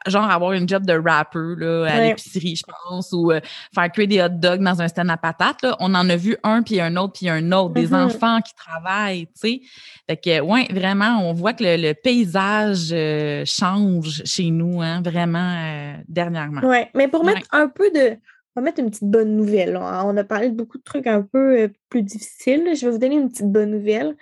genre 0.06 0.30
avoir 0.30 0.52
une 0.52 0.68
job 0.68 0.86
de 0.86 0.92
rapper 0.92 1.54
là, 1.56 1.86
à 1.86 2.00
l'épicerie, 2.00 2.56
je 2.56 2.64
pense, 2.66 3.12
ou 3.12 3.32
euh, 3.32 3.40
faire 3.74 3.90
cuire 3.92 4.08
des 4.08 4.22
hot 4.22 4.28
dogs 4.28 4.62
dans 4.62 4.80
un 4.80 4.88
stand 4.88 5.10
à 5.10 5.16
patates. 5.16 5.62
Là. 5.62 5.76
On 5.80 5.94
en 5.94 6.08
a 6.08 6.16
vu 6.16 6.36
un, 6.42 6.62
puis 6.62 6.80
un 6.80 6.96
autre, 6.96 7.14
puis 7.14 7.28
un 7.28 7.52
autre, 7.52 7.74
des 7.74 7.88
mm-hmm. 7.88 8.04
enfants 8.04 8.40
qui 8.40 8.54
travaillent, 8.54 9.26
tu 9.26 9.32
sais. 9.34 9.60
Fait 10.08 10.16
que, 10.16 10.40
ouais, 10.40 10.68
vraiment, 10.70 11.18
on 11.28 11.32
voit 11.32 11.52
que 11.52 11.64
le, 11.64 11.92
paysage 11.92 12.90
euh, 12.92 13.44
change 13.44 14.22
chez 14.24 14.50
nous, 14.50 14.80
hein, 14.80 15.02
vraiment, 15.02 15.56
euh, 15.58 15.94
dernièrement. 16.08 16.62
Oui, 16.64 16.78
mais 16.94 17.08
pour 17.08 17.24
mettre 17.24 17.46
un 17.52 17.68
peu 17.68 17.90
de... 17.90 18.16
On 18.56 18.60
va 18.60 18.64
mettre 18.64 18.80
une 18.80 18.90
petite 18.90 19.04
bonne 19.04 19.36
nouvelle. 19.36 19.76
On 19.76 20.16
a 20.16 20.24
parlé 20.24 20.50
de 20.50 20.56
beaucoup 20.56 20.76
de 20.76 20.82
trucs 20.82 21.06
un 21.06 21.22
peu 21.22 21.70
plus 21.88 22.02
difficiles. 22.02 22.72
Je 22.74 22.84
vais 22.84 22.90
vous 22.90 22.98
donner 22.98 23.14
une 23.14 23.28
petite 23.28 23.50
bonne 23.50 23.70
nouvelle. 23.70 24.16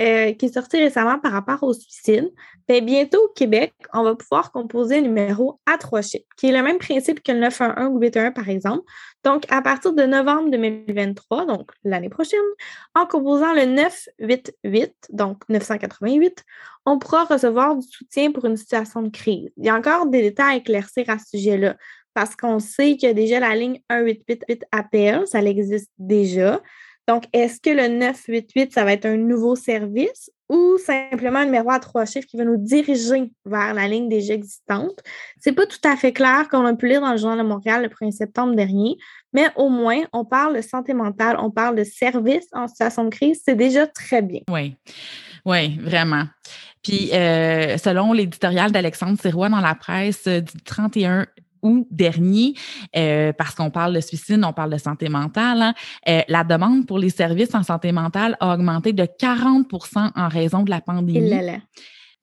Euh, 0.00 0.32
qui 0.32 0.46
est 0.46 0.54
sorti 0.54 0.78
récemment 0.78 1.18
par 1.18 1.32
rapport 1.32 1.62
au 1.62 1.72
suicide. 1.72 2.32
Ben, 2.66 2.84
bientôt 2.84 3.22
au 3.24 3.28
Québec, 3.28 3.72
on 3.92 4.02
va 4.02 4.14
pouvoir 4.14 4.50
composer 4.50 4.98
un 4.98 5.02
numéro 5.02 5.60
à 5.66 5.78
trois 5.78 6.02
chiffres, 6.02 6.24
qui 6.36 6.48
est 6.48 6.52
le 6.52 6.62
même 6.62 6.78
principe 6.78 7.22
que 7.22 7.30
le 7.30 7.38
911 7.38 7.90
ou 7.94 8.00
811 8.00 8.32
par 8.34 8.48
exemple. 8.48 8.82
Donc, 9.22 9.44
à 9.50 9.62
partir 9.62 9.92
de 9.92 10.02
novembre 10.02 10.50
2023, 10.50 11.46
donc 11.46 11.70
l'année 11.84 12.08
prochaine, 12.08 12.40
en 12.94 13.06
composant 13.06 13.54
le 13.54 13.66
988, 13.66 14.92
donc 15.10 15.42
988, 15.48 16.44
on 16.86 16.98
pourra 16.98 17.24
recevoir 17.24 17.76
du 17.76 17.86
soutien 17.86 18.32
pour 18.32 18.44
une 18.46 18.56
situation 18.56 19.02
de 19.02 19.10
crise. 19.10 19.50
Il 19.56 19.64
y 19.64 19.68
a 19.68 19.76
encore 19.76 20.06
des 20.06 20.22
détails 20.22 20.54
à 20.54 20.56
éclaircir 20.56 21.08
à 21.08 21.18
ce 21.18 21.38
sujet-là 21.38 21.76
parce 22.14 22.36
qu'on 22.36 22.58
sait 22.60 22.96
qu'il 22.96 23.08
y 23.08 23.10
a 23.10 23.14
déjà 23.14 23.40
la 23.40 23.54
ligne 23.54 23.80
1888 23.90 24.64
appel, 24.72 25.26
ça 25.26 25.40
existe 25.42 25.90
déjà. 25.98 26.60
Donc, 27.06 27.24
est-ce 27.32 27.60
que 27.60 27.70
le 27.70 27.88
988, 27.88 28.72
ça 28.72 28.84
va 28.84 28.92
être 28.92 29.06
un 29.06 29.16
nouveau 29.16 29.56
service 29.56 30.30
ou 30.48 30.78
simplement 30.78 31.40
un 31.40 31.44
numéro 31.46 31.70
à 31.70 31.78
trois 31.78 32.04
chiffres 32.06 32.26
qui 32.26 32.36
va 32.36 32.44
nous 32.44 32.56
diriger 32.56 33.30
vers 33.44 33.74
la 33.74 33.88
ligne 33.88 34.08
déjà 34.08 34.34
existante? 34.34 35.02
C'est 35.38 35.52
pas 35.52 35.66
tout 35.66 35.78
à 35.84 35.96
fait 35.96 36.12
clair 36.12 36.48
qu'on 36.48 36.64
a 36.64 36.74
pu 36.74 36.88
lire 36.88 37.00
dans 37.00 37.12
le 37.12 37.18
Journal 37.18 37.38
de 37.38 37.44
Montréal 37.44 37.82
le 37.82 37.88
1er 37.88 38.12
septembre 38.12 38.54
dernier, 38.54 38.96
mais 39.32 39.48
au 39.56 39.68
moins, 39.68 40.02
on 40.12 40.24
parle 40.24 40.56
de 40.56 40.62
santé 40.62 40.94
mentale, 40.94 41.36
on 41.38 41.50
parle 41.50 41.76
de 41.76 41.84
service 41.84 42.46
en 42.52 42.68
situation 42.68 43.04
de 43.04 43.10
crise, 43.10 43.42
c'est 43.44 43.56
déjà 43.56 43.86
très 43.86 44.22
bien. 44.22 44.40
Oui, 44.50 44.76
oui, 45.44 45.78
vraiment. 45.78 46.24
Puis, 46.82 47.10
euh, 47.14 47.78
selon 47.78 48.12
l'éditorial 48.12 48.70
d'Alexandre 48.70 49.18
Sirois 49.20 49.48
dans 49.48 49.60
la 49.60 49.74
presse 49.74 50.26
euh, 50.26 50.40
du 50.40 50.62
31 50.64 51.26
août 51.64 51.86
dernier, 51.90 52.54
euh, 52.96 53.32
parce 53.32 53.54
qu'on 53.56 53.70
parle 53.70 53.94
de 53.94 54.00
suicide, 54.00 54.40
on 54.44 54.52
parle 54.52 54.70
de 54.70 54.78
santé 54.78 55.08
mentale, 55.08 55.62
hein, 55.62 55.74
euh, 56.08 56.20
la 56.28 56.44
demande 56.44 56.86
pour 56.86 56.98
les 56.98 57.10
services 57.10 57.54
en 57.54 57.64
santé 57.64 57.90
mentale 57.90 58.36
a 58.38 58.54
augmenté 58.54 58.92
de 58.92 59.04
40% 59.04 60.10
en 60.14 60.28
raison 60.28 60.62
de 60.62 60.70
la 60.70 60.80
pandémie. 60.80 61.30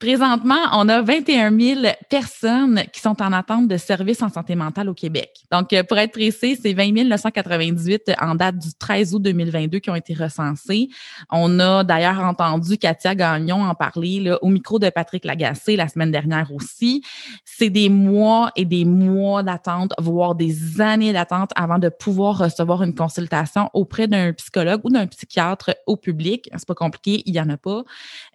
Présentement, 0.01 0.55
on 0.74 0.89
a 0.89 1.03
21 1.03 1.55
000 1.55 1.81
personnes 2.10 2.81
qui 2.91 3.00
sont 3.00 3.22
en 3.22 3.31
attente 3.31 3.67
de 3.67 3.77
services 3.77 4.24
en 4.24 4.29
santé 4.29 4.55
mentale 4.55 4.89
au 4.89 4.96
Québec. 4.96 5.29
Donc, 5.51 5.74
euh, 5.74 5.84
pour 5.84 5.96
être 6.00 6.12
précis, 6.12 6.58
c'est 6.60 6.74
20 6.74 7.03
998 7.03 8.13
en 8.20 8.34
date 8.34 8.58
du 8.58 8.74
13 8.74 9.13
août 9.13 9.22
2022 9.22 9.77
qui 9.77 9.91
ont 9.91 9.96
été 9.96 10.15
recensés. 10.15 10.89
On 11.31 11.60
a 11.60 11.84
d'ailleurs 11.84 12.20
entendu 12.22 12.79
Katia 12.79 13.13
Gagnon 13.13 13.62
en 13.62 13.75
parler 13.75 14.22
là, 14.22 14.39
au 14.41 14.48
micro 14.48 14.79
de 14.79 14.89
Patrick 14.89 15.24
Lagacé 15.24 15.75
la 15.75 15.88
semaine 15.88 16.10
dernière 16.10 16.51
aussi. 16.51 17.03
C'est 17.46 17.70
des 17.70 17.89
mois 17.89 18.50
et 18.55 18.65
des 18.65 18.86
mois 18.86 19.43
d'attente, 19.43 19.93
voire 20.00 20.34
des 20.34 20.81
années 20.81 21.13
d'attente 21.13 21.51
avant 21.55 21.77
de 21.77 21.89
pouvoir 21.89 22.39
recevoir 22.39 22.81
une 22.81 22.96
consultation 22.96 23.70
auprès 23.75 24.08
d'un 24.08 24.34
psychologue 24.34 24.81
ou 24.84 24.89
d'un 24.89 25.05
psychiatre 25.05 25.75
au 25.86 25.96
public. 25.96 26.50
C'est 26.53 26.67
pas 26.67 26.74
compliqué, 26.74 27.22
il 27.27 27.36
y 27.36 27.39
en 27.39 27.50
a 27.50 27.58
pas. 27.58 27.84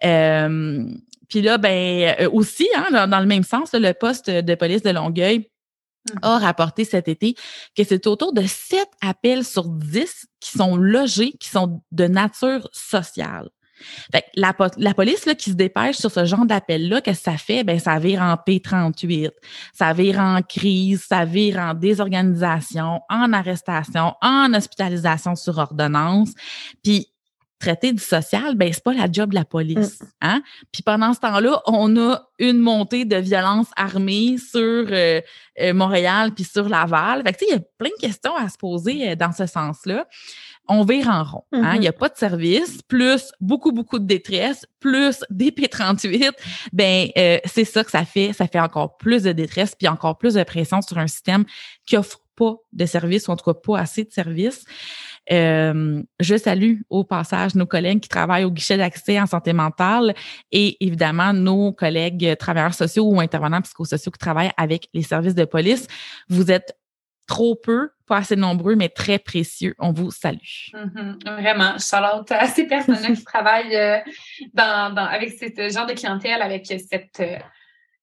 Euh, 0.05 0.85
puis 1.27 1.41
là, 1.41 1.57
ben 1.57 2.15
euh, 2.19 2.29
aussi, 2.31 2.67
hein, 2.75 3.07
dans, 3.07 3.19
le 3.19 3.25
même 3.25 3.43
sens, 3.43 3.73
le 3.73 3.93
poste 3.93 4.29
de 4.29 4.55
police 4.55 4.81
de 4.81 4.89
Longueuil 4.91 5.39
mmh. 6.13 6.19
a 6.21 6.39
rapporté 6.39 6.85
cet 6.85 7.07
été 7.07 7.35
que 7.75 7.83
c'est 7.83 8.07
autour 8.07 8.33
de 8.33 8.43
7 8.45 8.87
appels 9.01 9.43
sur 9.43 9.67
10 9.67 10.27
qui 10.39 10.51
sont 10.57 10.75
logés, 10.75 11.33
qui 11.33 11.49
sont 11.49 11.81
de 11.91 12.07
nature 12.07 12.69
sociale. 12.71 13.49
Fait 14.11 14.25
la, 14.35 14.55
la, 14.77 14.93
police 14.93 15.25
là, 15.25 15.35
qui 15.35 15.51
se 15.51 15.55
dépêche 15.55 15.97
sur 15.97 16.11
ce 16.11 16.25
genre 16.25 16.45
d'appel-là, 16.45 17.01
qu'est-ce 17.01 17.23
que 17.23 17.31
ça 17.31 17.37
fait? 17.37 17.63
Ben, 17.63 17.79
ça 17.79 17.99
vire 17.99 18.21
en 18.21 18.33
P38, 18.33 19.29
ça 19.73 19.93
vire 19.93 20.19
en 20.19 20.41
crise, 20.41 21.05
ça 21.07 21.25
vire 21.25 21.59
en 21.59 21.73
désorganisation, 21.73 23.01
en 23.09 23.33
arrestation, 23.33 24.15
en 24.21 24.53
hospitalisation 24.53 25.35
sur 25.35 25.57
ordonnance. 25.57 26.31
Puis 26.83 27.07
traiter 27.59 27.91
du 27.91 28.01
social, 28.01 28.55
ben 28.55 28.71
c'est 28.71 28.83
pas 28.83 28.93
la 28.93 29.11
job 29.11 29.31
de 29.31 29.35
la 29.35 29.45
police. 29.45 30.01
Mm. 30.01 30.05
Hein? 30.21 30.41
Puis 30.71 30.83
pendant 30.83 31.13
ce 31.13 31.19
temps-là, 31.19 31.61
on 31.65 31.97
a 31.97 32.29
une 32.39 32.59
montée 32.59 33.05
de 33.05 33.15
violence 33.15 33.67
armée 33.75 34.37
sur 34.37 34.59
euh, 34.61 35.21
euh, 35.59 35.73
Montréal 35.73 36.31
puis 36.35 36.43
sur 36.43 36.69
Laval. 36.69 37.23
Fait 37.23 37.33
que 37.33 37.45
il 37.47 37.53
y 37.53 37.55
a 37.55 37.59
plein 37.77 37.89
de 37.89 38.01
questions 38.01 38.35
à 38.35 38.47
se 38.49 38.57
poser 38.57 39.09
euh, 39.09 39.15
dans 39.15 39.31
ce 39.31 39.47
sens-là. 39.47 40.07
On 40.67 40.83
vire 40.83 41.09
en 41.09 41.23
rond. 41.23 41.43
Hein? 41.53 41.75
Il 41.75 41.79
n'y 41.79 41.87
a 41.87 41.91
mm-hmm. 41.91 41.97
pas 41.97 42.09
de 42.09 42.17
service, 42.17 42.81
plus 42.83 43.31
beaucoup, 43.39 43.71
beaucoup 43.71 43.99
de 43.99 44.05
détresse, 44.05 44.65
plus 44.79 45.23
des 45.29 45.51
P38. 45.51 46.31
Ben, 46.73 47.07
c'est 47.45 47.63
ça 47.63 47.83
que 47.83 47.91
ça 47.91 48.03
fait. 48.03 48.33
Ça 48.33 48.47
fait 48.47 48.59
encore 48.59 48.97
plus 48.97 49.23
de 49.23 49.31
détresse 49.31 49.75
puis 49.75 49.87
encore 49.87 50.17
plus 50.17 50.33
de 50.33 50.43
pression 50.43 50.81
sur 50.81 50.97
un 50.97 51.07
système 51.07 51.45
qui 51.85 51.95
offre 51.95 52.19
pas 52.35 52.55
de 52.71 52.85
service 52.85 53.27
ou 53.27 53.31
en 53.31 53.35
tout 53.35 53.51
cas 53.51 53.59
pas 53.59 53.79
assez 53.79 54.03
de 54.03 54.11
services. 54.11 54.63
Euh, 55.31 56.01
je 56.19 56.37
salue 56.37 56.81
au 56.89 57.03
passage 57.03 57.55
nos 57.55 57.65
collègues 57.65 57.99
qui 57.99 58.09
travaillent 58.09 58.45
au 58.45 58.51
guichet 58.51 58.77
d'accès 58.77 59.19
en 59.19 59.25
santé 59.25 59.51
mentale 59.51 60.15
et 60.51 60.77
évidemment 60.85 61.33
nos 61.33 61.73
collègues 61.73 62.37
travailleurs 62.37 62.73
sociaux 62.73 63.05
ou 63.05 63.19
intervenants 63.19 63.61
psychosociaux 63.61 64.11
qui 64.11 64.19
travaillent 64.19 64.53
avec 64.57 64.87
les 64.93 65.03
services 65.03 65.35
de 65.35 65.45
police. 65.45 65.87
Vous 66.29 66.49
êtes 66.51 66.77
trop 67.27 67.55
peu, 67.55 67.91
pas 68.07 68.17
assez 68.17 68.37
nombreux, 68.37 68.75
mais 68.75 68.89
très 68.89 69.19
précieux. 69.19 69.75
On 69.79 69.91
vous 69.91 70.11
salue. 70.11 70.37
Mm-hmm. 70.73 71.41
vraiment. 71.41 71.77
Charlotte, 71.77 72.31
à 72.31 72.47
ces 72.47 72.65
personnes 72.65 73.15
qui 73.15 73.23
travaillent 73.23 73.75
euh, 73.75 73.99
dans, 74.53 74.95
avec 74.95 75.31
ce 75.31 75.69
genre 75.69 75.85
de 75.85 75.93
clientèle, 75.93 76.41
avec 76.41 76.65
cette 76.65 77.19
euh, 77.19 77.37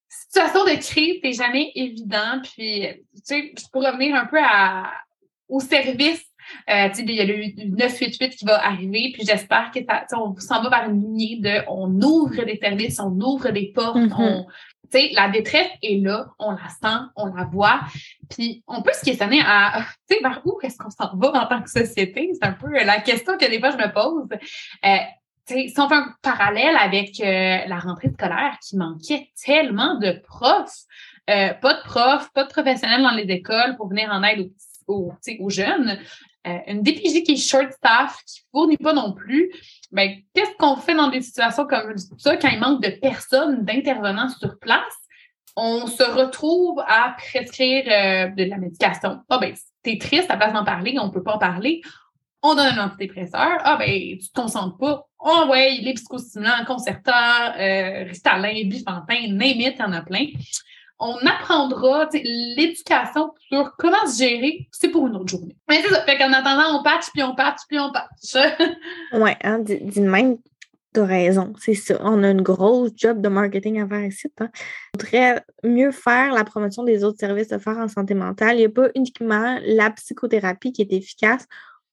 situation 0.07 0.63
de 0.63 0.79
crise, 0.79 1.19
c'est 1.23 1.33
jamais 1.33 1.71
évident. 1.73 2.39
Puis, 2.43 2.87
tu 3.15 3.21
sais, 3.23 3.53
pour 3.73 3.83
revenir 3.83 4.15
un 4.15 4.25
peu 4.25 4.37
au 5.49 5.59
service 5.59 6.23
euh, 6.69 6.89
il 6.97 7.11
y 7.11 7.21
a 7.21 7.25
le 7.25 7.75
988 7.75 8.35
qui 8.35 8.45
va 8.45 8.65
arriver, 8.65 9.11
puis 9.13 9.25
j'espère 9.25 9.71
que 9.71 9.79
ça, 9.85 10.19
on 10.19 10.35
s'en 10.37 10.61
va 10.61 10.69
vers 10.69 10.89
une 10.89 11.01
lignée 11.01 11.39
de 11.39 11.63
on 11.67 11.89
ouvre 12.01 12.43
des 12.43 12.57
services, 12.57 12.99
on 12.99 13.11
ouvre 13.19 13.49
des 13.49 13.71
portes, 13.73 13.97
on, 14.17 14.45
la 15.13 15.29
détresse 15.29 15.69
est 15.81 16.01
là, 16.01 16.27
on 16.39 16.51
la 16.51 16.69
sent, 16.69 17.05
on 17.15 17.27
la 17.27 17.43
voit, 17.45 17.81
puis 18.29 18.63
on 18.67 18.81
peut 18.81 18.93
se 18.93 19.03
questionner 19.03 19.41
à, 19.45 19.83
tu 20.09 20.15
sais, 20.15 20.21
vers 20.21 20.41
où 20.45 20.59
est-ce 20.61 20.77
qu'on 20.77 20.89
s'en 20.89 21.15
va 21.17 21.43
en 21.43 21.47
tant 21.47 21.61
que 21.61 21.69
société? 21.69 22.31
C'est 22.33 22.47
un 22.47 22.53
peu 22.53 22.71
la 22.71 22.99
question 23.01 23.37
que 23.37 23.49
des 23.49 23.59
fois 23.59 23.71
je 23.71 23.77
me 23.77 23.91
pose. 23.91 24.27
Euh, 24.85 24.97
si 25.47 25.73
on 25.77 25.87
fait 25.87 25.95
un 25.95 26.13
parallèle 26.21 26.75
avec 26.77 27.19
euh, 27.19 27.67
la 27.67 27.79
rentrée 27.79 28.09
scolaire 28.09 28.57
qui 28.67 28.77
manquait 28.77 29.29
tellement 29.43 29.95
de 29.99 30.19
profs, 30.23 30.85
euh, 31.29 31.53
pas 31.53 31.73
de 31.75 31.83
profs, 31.83 32.31
pas 32.33 32.43
de 32.43 32.49
professionnels 32.49 33.03
dans 33.03 33.11
les 33.11 33.31
écoles 33.31 33.75
pour 33.77 33.89
venir 33.89 34.09
en 34.11 34.23
aide 34.23 34.51
aux, 34.87 35.13
aux 35.39 35.49
jeunes. 35.49 35.99
Euh, 36.45 36.59
une 36.67 36.83
DPJ 36.83 37.23
qui 37.23 37.33
est 37.33 37.37
short 37.37 37.71
staff, 37.73 38.17
qui 38.27 38.41
fournit 38.51 38.77
pas 38.77 38.93
non 38.93 39.13
plus, 39.13 39.51
ben, 39.91 40.11
qu'est-ce 40.33 40.55
qu'on 40.59 40.75
fait 40.75 40.93
dans 40.93 41.09
des 41.09 41.21
situations 41.21 41.65
comme 41.65 41.95
ça 42.17 42.37
quand 42.37 42.49
il 42.49 42.59
manque 42.59 42.83
de 42.83 42.89
personnes, 42.89 43.65
d'intervenants 43.65 44.29
sur 44.29 44.59
place? 44.59 44.93
On 45.55 45.87
se 45.87 46.03
retrouve 46.03 46.79
à 46.85 47.15
prescrire 47.17 47.85
euh, 47.87 48.27
de 48.27 48.43
la 48.43 48.57
médication. 48.57 49.21
Ah 49.29 49.39
ben, 49.39 49.53
t'es 49.81 49.97
triste, 49.97 50.29
à 50.29 50.37
place 50.37 50.53
d'en 50.53 50.65
parler, 50.65 50.95
on 50.99 51.09
peut 51.09 51.23
pas 51.23 51.35
en 51.35 51.39
parler. 51.39 51.81
On 52.43 52.53
donne 52.53 52.77
un 52.77 52.85
antidépresseur. 52.85 53.57
Ah 53.63 53.77
ben, 53.77 54.17
tu 54.19 54.29
te 54.29 54.39
concentres 54.39 54.77
pas. 54.77 55.07
Oh 55.19 55.47
ouais, 55.49 55.79
les 55.81 55.93
psychostimulants, 55.93 56.65
concertants, 56.67 57.55
euh, 57.57 58.03
Ritalin, 58.03 58.67
Bifantin, 58.67 59.29
name 59.29 59.61
it, 59.61 59.75
il 59.77 59.79
y 59.79 59.83
en 59.83 59.93
a 59.93 60.01
plein 60.01 60.27
on 60.99 61.17
apprendra 61.25 62.09
l'éducation 62.13 63.33
sur 63.49 63.75
comment 63.77 64.05
se 64.07 64.19
gérer, 64.23 64.67
c'est 64.71 64.89
pour 64.89 65.07
une 65.07 65.15
autre 65.15 65.27
journée. 65.27 65.55
Mais 65.69 65.81
c'est 65.81 65.93
ça. 65.93 66.01
Fait 66.03 66.17
qu'en 66.17 66.31
attendant, 66.31 66.79
on 66.79 66.83
patch, 66.83 67.05
puis 67.13 67.23
on 67.23 67.35
patch, 67.35 67.59
puis 67.67 67.79
on 67.79 67.91
patch. 67.91 68.35
ouais, 69.13 69.37
hein, 69.43 69.59
d'une 69.59 70.07
même, 70.07 70.37
t'as 70.93 71.05
raison. 71.05 71.53
C'est 71.59 71.73
ça. 71.73 71.99
On 72.01 72.23
a 72.23 72.29
une 72.29 72.41
grosse 72.41 72.91
job 72.95 73.21
de 73.21 73.27
marketing 73.27 73.81
à 73.81 73.87
faire 73.87 74.05
ici. 74.05 74.29
Hein. 74.39 74.49
Il 74.93 75.01
faudrait 75.01 75.43
mieux 75.63 75.91
faire 75.91 76.33
la 76.33 76.45
promotion 76.45 76.83
des 76.83 77.03
autres 77.03 77.19
services 77.19 77.49
faire 77.49 77.77
en 77.77 77.89
santé 77.89 78.13
mentale. 78.13 78.55
Il 78.55 78.59
n'y 78.59 78.65
a 78.65 78.69
pas 78.69 78.87
uniquement 78.95 79.59
la 79.65 79.91
psychothérapie 79.91 80.71
qui 80.71 80.81
est 80.81 80.93
efficace 80.93 81.45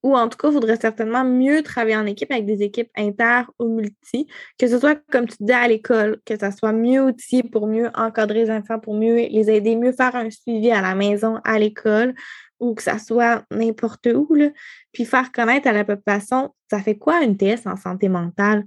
ou 0.03 0.17
en 0.17 0.29
tout 0.29 0.37
cas, 0.37 0.49
il 0.49 0.55
faudrait 0.55 0.77
certainement 0.77 1.25
mieux 1.25 1.63
travailler 1.63 1.97
en 1.97 2.07
équipe 2.07 2.31
avec 2.33 2.45
des 2.45 2.63
équipes 2.63 2.91
inter 2.97 3.43
ou 3.59 3.69
multi, 3.69 4.27
que 4.59 4.67
ce 4.67 4.79
soit, 4.79 5.01
comme 5.11 5.29
tu 5.29 5.37
dis, 5.41 5.53
à 5.53 5.69
l'école, 5.69 6.21
que 6.25 6.37
ça 6.37 6.51
soit 6.51 6.73
mieux 6.73 7.03
outillé 7.03 7.43
pour 7.43 7.67
mieux 7.67 7.89
encadrer 7.95 8.45
les 8.45 8.51
enfants, 8.51 8.81
pour 8.81 8.95
mieux 8.95 9.15
les 9.15 9.51
aider, 9.51 9.77
mieux 9.77 9.93
faire 9.93 10.17
un 10.17 10.31
suivi 10.31 10.71
à 10.71 10.81
la 10.81 10.95
maison, 10.95 11.39
à 11.45 11.59
l'école, 11.59 12.15
ou 12.59 12.75
que 12.75 12.83
ça 12.83 12.99
soit 12.99 13.45
n'importe 13.51 14.09
où, 14.15 14.35
là. 14.35 14.51
puis 14.93 15.05
faire 15.05 15.31
connaître 15.33 15.69
à 15.69 15.73
la 15.73 15.85
population, 15.85 16.55
ça 16.71 16.81
fait 16.81 16.97
quoi 16.97 17.23
une 17.23 17.37
TS 17.37 17.67
en 17.67 17.77
santé 17.77 18.09
mentale? 18.09 18.65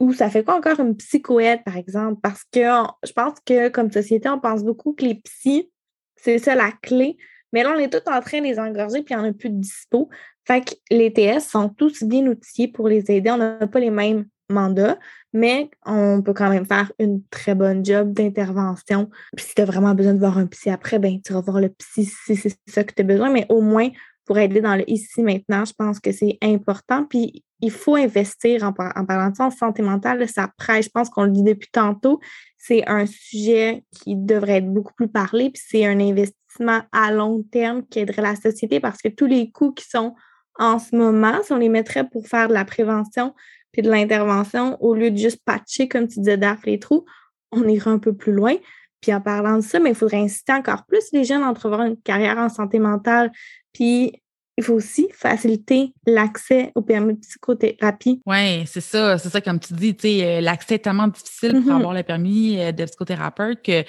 Ou 0.00 0.14
ça 0.14 0.30
fait 0.30 0.44
quoi 0.44 0.56
encore 0.56 0.80
une 0.80 0.96
psychoède, 0.96 1.62
par 1.64 1.76
exemple? 1.76 2.20
Parce 2.22 2.44
que 2.44 2.60
je 3.06 3.12
pense 3.12 3.38
que 3.44 3.68
comme 3.68 3.90
société, 3.90 4.28
on 4.30 4.40
pense 4.40 4.62
beaucoup 4.62 4.94
que 4.94 5.04
les 5.04 5.16
psys, 5.16 5.70
c'est 6.16 6.38
ça 6.38 6.54
la 6.54 6.72
clé. 6.82 7.18
Mais 7.52 7.62
là, 7.62 7.72
on 7.74 7.78
est 7.78 7.88
tous 7.88 8.10
en 8.10 8.20
train 8.20 8.38
de 8.38 8.44
les 8.44 8.58
engorger, 8.58 9.02
puis 9.02 9.14
il 9.14 9.18
n'y 9.18 9.26
en 9.26 9.30
a 9.30 9.32
plus 9.32 9.50
de 9.50 9.60
dispo. 9.60 10.08
Fait 10.46 10.64
que 10.64 10.74
les 10.90 11.12
TS 11.12 11.40
sont 11.40 11.68
tous 11.68 12.02
bien 12.02 12.26
outillés 12.26 12.68
pour 12.68 12.88
les 12.88 13.10
aider. 13.10 13.30
On 13.30 13.38
n'a 13.38 13.66
pas 13.66 13.80
les 13.80 13.90
mêmes 13.90 14.26
mandats, 14.50 14.98
mais 15.32 15.70
on 15.86 16.22
peut 16.22 16.34
quand 16.34 16.50
même 16.50 16.66
faire 16.66 16.92
une 16.98 17.22
très 17.30 17.54
bonne 17.54 17.84
job 17.84 18.12
d'intervention. 18.12 19.08
Puis 19.36 19.46
si 19.46 19.54
tu 19.54 19.62
as 19.62 19.64
vraiment 19.64 19.94
besoin 19.94 20.14
de 20.14 20.18
voir 20.18 20.36
un 20.38 20.46
psy 20.46 20.70
après, 20.70 20.98
ben 20.98 21.20
tu 21.22 21.32
vas 21.32 21.40
voir 21.40 21.60
le 21.60 21.70
psy 21.70 22.04
si 22.04 22.36
c'est 22.36 22.56
ça 22.66 22.84
que 22.84 22.92
tu 22.94 23.02
as 23.02 23.04
besoin, 23.04 23.30
mais 23.30 23.46
au 23.48 23.62
moins 23.62 23.88
pour 24.24 24.38
aider 24.38 24.60
dans 24.60 24.76
le 24.76 24.88
ici 24.90 25.22
maintenant. 25.22 25.64
Je 25.64 25.72
pense 25.72 26.00
que 26.00 26.12
c'est 26.12 26.38
important. 26.42 27.04
Puis 27.04 27.44
il 27.60 27.70
faut 27.70 27.96
investir 27.96 28.62
en, 28.64 28.72
parlant 28.72 29.30
de 29.30 29.36
ça 29.36 29.46
en 29.46 29.50
santé 29.50 29.82
mentale. 29.82 30.28
Ça 30.28 30.50
prête, 30.56 30.84
je 30.84 30.90
pense 30.90 31.10
qu'on 31.10 31.24
le 31.24 31.30
dit 31.30 31.42
depuis 31.42 31.68
tantôt. 31.70 32.20
C'est 32.58 32.86
un 32.88 33.06
sujet 33.06 33.84
qui 33.90 34.16
devrait 34.16 34.58
être 34.58 34.72
beaucoup 34.72 34.94
plus 34.94 35.08
parlé. 35.08 35.50
Puis 35.50 35.62
c'est 35.66 35.86
un 35.86 36.00
investissement 36.00 36.82
à 36.92 37.12
long 37.12 37.42
terme 37.42 37.84
qui 37.86 38.00
aiderait 38.00 38.22
la 38.22 38.36
société 38.36 38.80
parce 38.80 39.00
que 39.02 39.08
tous 39.08 39.26
les 39.26 39.50
coûts 39.50 39.72
qui 39.72 39.86
sont 39.88 40.14
en 40.58 40.78
ce 40.78 40.94
moment, 40.94 41.42
si 41.42 41.52
on 41.52 41.58
les 41.58 41.68
mettrait 41.68 42.08
pour 42.08 42.26
faire 42.26 42.48
de 42.48 42.54
la 42.54 42.64
prévention 42.64 43.34
puis 43.72 43.82
de 43.82 43.90
l'intervention, 43.90 44.80
au 44.80 44.94
lieu 44.94 45.10
de 45.10 45.16
juste 45.16 45.42
patcher, 45.44 45.88
comme 45.88 46.06
tu 46.06 46.20
disais, 46.20 46.36
d'affaire 46.36 46.62
les 46.66 46.78
trous, 46.78 47.04
on 47.50 47.66
irait 47.66 47.90
un 47.90 47.98
peu 47.98 48.14
plus 48.14 48.32
loin. 48.32 48.54
Puis 49.00 49.12
en 49.12 49.20
parlant 49.20 49.56
de 49.56 49.62
ça, 49.62 49.80
mais 49.80 49.90
il 49.90 49.96
faudrait 49.96 50.20
inciter 50.20 50.52
encore 50.52 50.86
plus 50.86 51.04
les 51.12 51.24
jeunes 51.24 51.42
à 51.42 51.48
entrevoir 51.48 51.82
une 51.82 51.96
carrière 51.96 52.38
en 52.38 52.48
santé 52.48 52.78
mentale. 52.78 53.32
Puis 53.72 54.22
il 54.56 54.64
faut 54.64 54.74
aussi 54.74 55.08
faciliter 55.12 55.92
l'accès 56.06 56.70
au 56.74 56.82
permis 56.82 57.14
de 57.14 57.20
psychothérapie. 57.20 58.22
Oui, 58.26 58.64
c'est 58.66 58.80
ça. 58.80 59.18
C'est 59.18 59.28
ça, 59.28 59.40
comme 59.40 59.58
tu 59.58 59.74
dis, 59.74 59.96
euh, 60.22 60.40
l'accès 60.40 60.76
est 60.76 60.78
tellement 60.78 61.08
difficile 61.08 61.52
pour 61.52 61.72
mm-hmm. 61.72 61.76
avoir 61.76 61.94
le 61.94 62.02
permis 62.02 62.60
euh, 62.60 62.72
de 62.72 62.84
psychothérapeute 62.84 63.62
que 63.62 63.84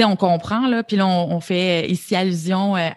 on 0.00 0.16
comprend, 0.16 0.66
là, 0.66 0.82
puis 0.82 0.96
là, 0.96 1.06
on, 1.06 1.38
fait 1.38 1.88
ici 1.88 2.16
allusion 2.16 2.76
euh, 2.76 2.88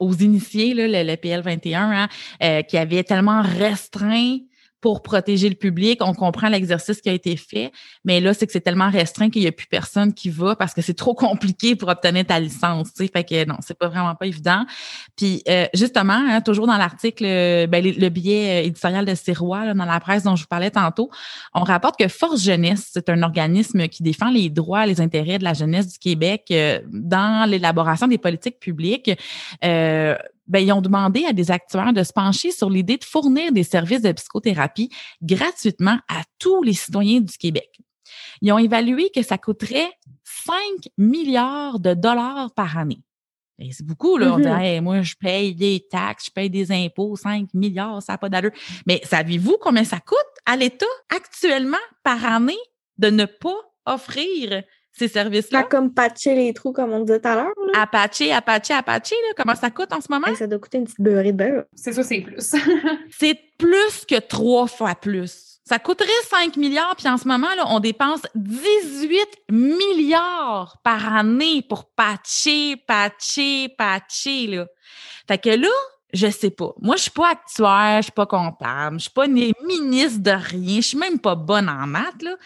aux 0.00 0.12
initiés, 0.12 0.74
là, 0.74 1.02
le, 1.02 1.16
PL 1.16 1.40
21, 1.40 2.08
hein, 2.40 2.62
qui 2.64 2.76
avait 2.76 3.04
tellement 3.04 3.40
restreint 3.40 4.36
pour 4.82 5.00
protéger 5.00 5.48
le 5.48 5.54
public. 5.54 6.00
On 6.02 6.12
comprend 6.12 6.48
l'exercice 6.48 7.00
qui 7.00 7.08
a 7.08 7.12
été 7.12 7.36
fait, 7.36 7.72
mais 8.04 8.20
là, 8.20 8.34
c'est 8.34 8.46
que 8.46 8.52
c'est 8.52 8.60
tellement 8.60 8.90
restreint 8.90 9.30
qu'il 9.30 9.40
n'y 9.40 9.48
a 9.48 9.52
plus 9.52 9.68
personne 9.68 10.12
qui 10.12 10.28
va 10.28 10.56
parce 10.56 10.74
que 10.74 10.82
c'est 10.82 10.92
trop 10.92 11.14
compliqué 11.14 11.76
pour 11.76 11.88
obtenir 11.88 12.26
ta 12.26 12.38
licence. 12.38 12.92
Tu 12.92 13.04
sais. 13.06 13.10
Fait 13.10 13.24
que 13.24 13.46
non, 13.46 13.56
c'est 13.60 13.78
pas 13.78 13.88
vraiment 13.88 14.14
pas 14.16 14.26
évident. 14.26 14.66
Puis 15.16 15.42
euh, 15.48 15.66
justement, 15.72 16.20
hein, 16.28 16.40
toujours 16.40 16.66
dans 16.66 16.76
l'article, 16.76 17.24
euh, 17.24 17.66
ben, 17.68 17.82
le, 17.82 18.08
billet 18.08 18.62
euh, 18.62 18.66
éditorial 18.66 19.06
de 19.06 19.14
Sirois, 19.14 19.72
dans 19.72 19.84
la 19.84 20.00
presse 20.00 20.24
dont 20.24 20.34
je 20.34 20.42
vous 20.42 20.48
parlais 20.48 20.72
tantôt, 20.72 21.10
on 21.54 21.62
rapporte 21.62 21.96
que 21.96 22.08
Force 22.08 22.42
Jeunesse, 22.42 22.90
c'est 22.92 23.08
un 23.08 23.22
organisme 23.22 23.86
qui 23.86 24.02
défend 24.02 24.30
les 24.30 24.50
droits, 24.50 24.84
les 24.84 25.00
intérêts 25.00 25.38
de 25.38 25.44
la 25.44 25.54
jeunesse 25.54 25.92
du 25.92 25.98
Québec 25.98 26.52
dans 26.90 27.48
l'élaboration 27.48 28.08
des 28.08 28.18
politiques 28.18 28.58
publiques. 28.58 29.12
Ben, 30.52 30.58
ils 30.58 30.72
ont 30.72 30.82
demandé 30.82 31.24
à 31.24 31.32
des 31.32 31.50
actuaires 31.50 31.94
de 31.94 32.02
se 32.02 32.12
pencher 32.12 32.50
sur 32.50 32.68
l'idée 32.68 32.98
de 32.98 33.04
fournir 33.04 33.52
des 33.52 33.62
services 33.62 34.02
de 34.02 34.12
psychothérapie 34.12 34.90
gratuitement 35.22 35.98
à 36.08 36.22
tous 36.38 36.62
les 36.62 36.74
citoyens 36.74 37.20
du 37.20 37.38
Québec. 37.38 37.80
Ils 38.42 38.52
ont 38.52 38.58
évalué 38.58 39.10
que 39.14 39.22
ça 39.22 39.38
coûterait 39.38 39.90
5 40.24 40.54
milliards 40.98 41.80
de 41.80 41.94
dollars 41.94 42.52
par 42.54 42.76
année. 42.76 43.02
C'est 43.70 43.86
beaucoup, 43.86 44.18
là. 44.18 44.34
On 44.34 44.38
dit, 44.38 44.44
mm-hmm. 44.44 44.80
moi, 44.82 45.00
je 45.00 45.14
paye 45.14 45.54
des 45.54 45.86
taxes, 45.90 46.26
je 46.26 46.30
paye 46.32 46.50
des 46.50 46.70
impôts, 46.70 47.16
5 47.16 47.48
milliards, 47.54 48.02
ça 48.02 48.12
n'a 48.12 48.18
pas 48.18 48.28
d'allure. 48.28 48.50
Mais 48.86 49.00
savez-vous 49.04 49.56
combien 49.58 49.84
ça 49.84 50.00
coûte 50.00 50.18
à 50.44 50.56
l'État 50.56 50.84
actuellement 51.16 51.78
par 52.02 52.26
année 52.26 52.58
de 52.98 53.08
ne 53.08 53.24
pas 53.24 53.56
offrir 53.86 54.64
ces 54.92 55.08
services-là? 55.08 55.64
comme 55.64 55.92
patcher 55.92 56.34
les 56.34 56.52
trous, 56.52 56.72
comme 56.72 56.92
on 56.92 57.00
disait 57.00 57.20
tout 57.20 57.28
à 57.28 57.34
l'heure. 57.34 57.52
À 57.74 57.86
patcher, 57.86 58.32
à 58.32 58.42
patcher, 58.42 58.74
à 58.74 58.82
patcher, 58.82 59.16
là. 59.28 59.34
Comment 59.36 59.54
ça 59.54 59.70
coûte 59.70 59.92
en 59.92 60.00
ce 60.00 60.08
moment? 60.10 60.34
ça 60.34 60.46
doit 60.46 60.58
coûter 60.58 60.78
une 60.78 60.84
petite 60.84 61.00
beurrée 61.00 61.32
de 61.32 61.36
beurre. 61.36 61.64
C'est 61.74 61.92
ça, 61.92 62.02
c'est 62.02 62.20
plus. 62.20 62.54
c'est 63.10 63.38
plus 63.58 64.04
que 64.06 64.18
trois 64.20 64.66
fois 64.66 64.94
plus. 64.94 65.60
Ça 65.64 65.78
coûterait 65.78 66.08
5 66.28 66.56
milliards, 66.56 66.96
puis 66.96 67.08
en 67.08 67.16
ce 67.16 67.26
moment, 67.28 67.54
là, 67.56 67.64
on 67.68 67.78
dépense 67.78 68.22
18 68.34 69.26
milliards 69.50 70.78
par 70.82 71.14
année 71.14 71.62
pour 71.68 71.88
patcher, 71.94 72.76
patcher, 72.76 73.68
patcher, 73.78 74.48
là. 74.48 74.66
Fait 75.28 75.38
que 75.38 75.50
là, 75.50 75.68
je 76.12 76.28
sais 76.30 76.50
pas. 76.50 76.72
Moi, 76.80 76.96
je 76.96 77.02
suis 77.02 77.10
pas 77.10 77.30
actuaire, 77.30 77.96
je 77.98 78.02
suis 78.02 78.12
pas 78.12 78.26
comptable, 78.26 78.98
je 78.98 79.04
suis 79.04 79.10
pas 79.10 79.26
ministre 79.26 80.20
de 80.20 80.30
rien, 80.30 80.76
je 80.76 80.88
suis 80.88 80.98
même 80.98 81.18
pas 81.18 81.34
bonne 81.34 81.68
en 81.68 81.86
maths, 81.86 82.22
là. 82.22 82.36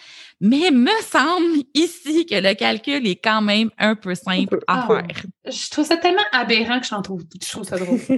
Mais 0.41 0.71
me 0.71 0.91
semble 1.03 1.65
ici 1.75 2.27
que 2.27 2.37
le 2.37 2.55
calcul 2.55 3.07
est 3.07 3.17
quand 3.17 3.43
même 3.43 3.71
un 3.79 3.95
peu 3.97 4.15
simple 4.15 4.61
à 4.67 4.85
ah 4.85 4.87
faire. 4.87 5.27
Je 5.47 5.71
trouve 5.71 5.85
ça 5.85 5.97
tellement 5.97 6.23
aberrant 6.33 6.79
que 6.81 6.87
j'en 6.87 7.03
trouve, 7.03 7.25
je 7.43 7.51
trouve 7.51 7.65
ça 7.65 7.79
drôle. 7.79 7.99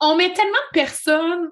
on 0.00 0.16
met 0.16 0.32
tellement 0.32 0.52
de 0.72 0.72
personnes 0.72 1.50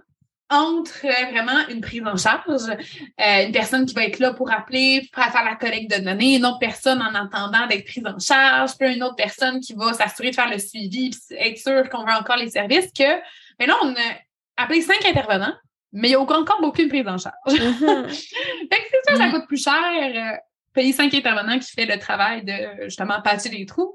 entre 0.52 1.06
euh, 1.06 1.30
vraiment 1.30 1.66
une 1.68 1.80
prise 1.80 2.02
en 2.04 2.16
charge, 2.16 2.68
euh, 2.68 3.47
une 3.47 3.52
personne 3.52 3.87
qui 3.87 3.94
va 3.94 4.04
être 4.04 4.18
là 4.18 4.35
pour 4.35 4.52
appeler, 4.52 5.09
pour 5.12 5.25
faire 5.25 5.44
la 5.44 5.56
collecte 5.56 5.90
de 5.90 6.04
données, 6.04 6.37
une 6.37 6.44
autre 6.44 6.59
personne 6.59 7.00
en 7.00 7.14
attendant 7.14 7.66
d'être 7.66 7.87
prise 7.87 8.04
en 8.06 8.18
charge, 8.18 8.76
puis 8.78 8.94
une 8.94 9.02
autre 9.02 9.16
personne 9.16 9.61
qui 9.61 9.73
va 9.73 9.94
s'assurer 9.94 10.30
de 10.30 10.35
faire 10.35 10.50
le 10.50 10.59
suivi, 10.59 11.11
puis 11.11 11.37
être 11.38 11.59
sûr 11.59 11.88
qu'on 11.88 12.04
veut 12.04 12.12
encore 12.12 12.37
les 12.37 12.50
services, 12.50 12.92
que 12.97 13.21
mais 13.59 13.66
là, 13.66 13.76
on 13.82 13.94
a 13.94 14.62
appelé 14.62 14.82
cinq 14.82 15.04
intervenants, 15.06 15.54
mais 15.92 16.09
il 16.09 16.11
n'y 16.11 16.16
a 16.16 16.21
encore 16.21 16.61
aucune 16.62 16.88
prise 16.88 17.09
en 17.09 17.18
charge. 17.18 17.35
Mm-hmm. 17.47 18.09
fait 18.09 18.68
que 18.68 18.88
c'est 18.90 19.11
ça, 19.11 19.16
ça 19.16 19.28
mm. 19.28 19.32
coûte 19.32 19.47
plus 19.47 19.62
cher, 19.62 19.75
euh, 19.75 20.37
payer 20.75 20.92
cinq 20.92 21.14
intervenants 21.14 21.59
qui 21.59 21.71
fait 21.71 21.87
le 21.87 21.99
travail 21.99 22.44
de 22.44 22.85
justement 22.85 23.22
patcher 23.22 23.48
les 23.48 23.64
trous, 23.64 23.94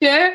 que 0.00 0.30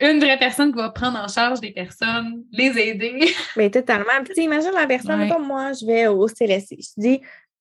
une 0.00 0.18
vraie 0.18 0.38
personne 0.38 0.72
qui 0.72 0.78
va 0.78 0.90
prendre 0.90 1.18
en 1.18 1.28
charge 1.28 1.60
des 1.60 1.72
personnes, 1.72 2.44
les 2.52 2.78
aider. 2.78 3.32
Mais 3.56 3.70
totalement. 3.70 4.24
Puis, 4.24 4.44
imagine 4.44 4.72
la 4.74 4.86
personne, 4.86 5.28
comme 5.28 5.46
moi, 5.46 5.72
je 5.72 5.86
vais 5.86 6.06
au 6.06 6.26
CLSC. 6.26 6.76
Je 6.78 7.00
dis, 7.00 7.20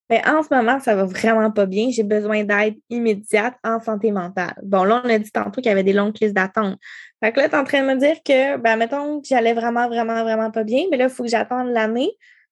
mais 0.10 0.28
en 0.28 0.42
ce 0.42 0.52
moment, 0.52 0.80
ça 0.80 0.96
va 0.96 1.06
vraiment 1.06 1.52
pas 1.52 1.68
bien. 1.68 1.90
J'ai 1.92 2.04
besoin 2.04 2.44
d'aide 2.44 2.76
immédiate 2.90 3.54
en 3.64 3.80
santé 3.80 4.12
mentale. 4.12 4.56
Bon, 4.64 4.84
là, 4.84 5.04
on 5.06 5.10
a 5.10 5.20
dit 5.20 5.32
tantôt 5.32 5.62
qu'il 5.62 5.70
y 5.70 5.72
avait 5.72 5.84
des 5.84 5.94
longues 5.94 6.16
listes 6.20 6.34
d'attente. 6.34 6.80
Fait 7.24 7.32
que 7.32 7.40
là, 7.40 7.48
tu 7.48 7.56
es 7.56 7.58
en 7.58 7.64
train 7.64 7.82
de 7.84 7.88
me 7.88 7.96
dire 7.96 8.24
que, 8.24 8.58
ben, 8.58 8.76
mettons 8.76 9.22
que 9.22 9.28
j'allais 9.28 9.54
vraiment, 9.54 9.88
vraiment, 9.88 10.24
vraiment 10.24 10.50
pas 10.50 10.64
bien, 10.64 10.86
mais 10.90 10.98
là, 10.98 11.06
il 11.06 11.10
faut 11.12 11.24
que 11.24 11.30
j'attende 11.30 11.70
l'année 11.70 12.10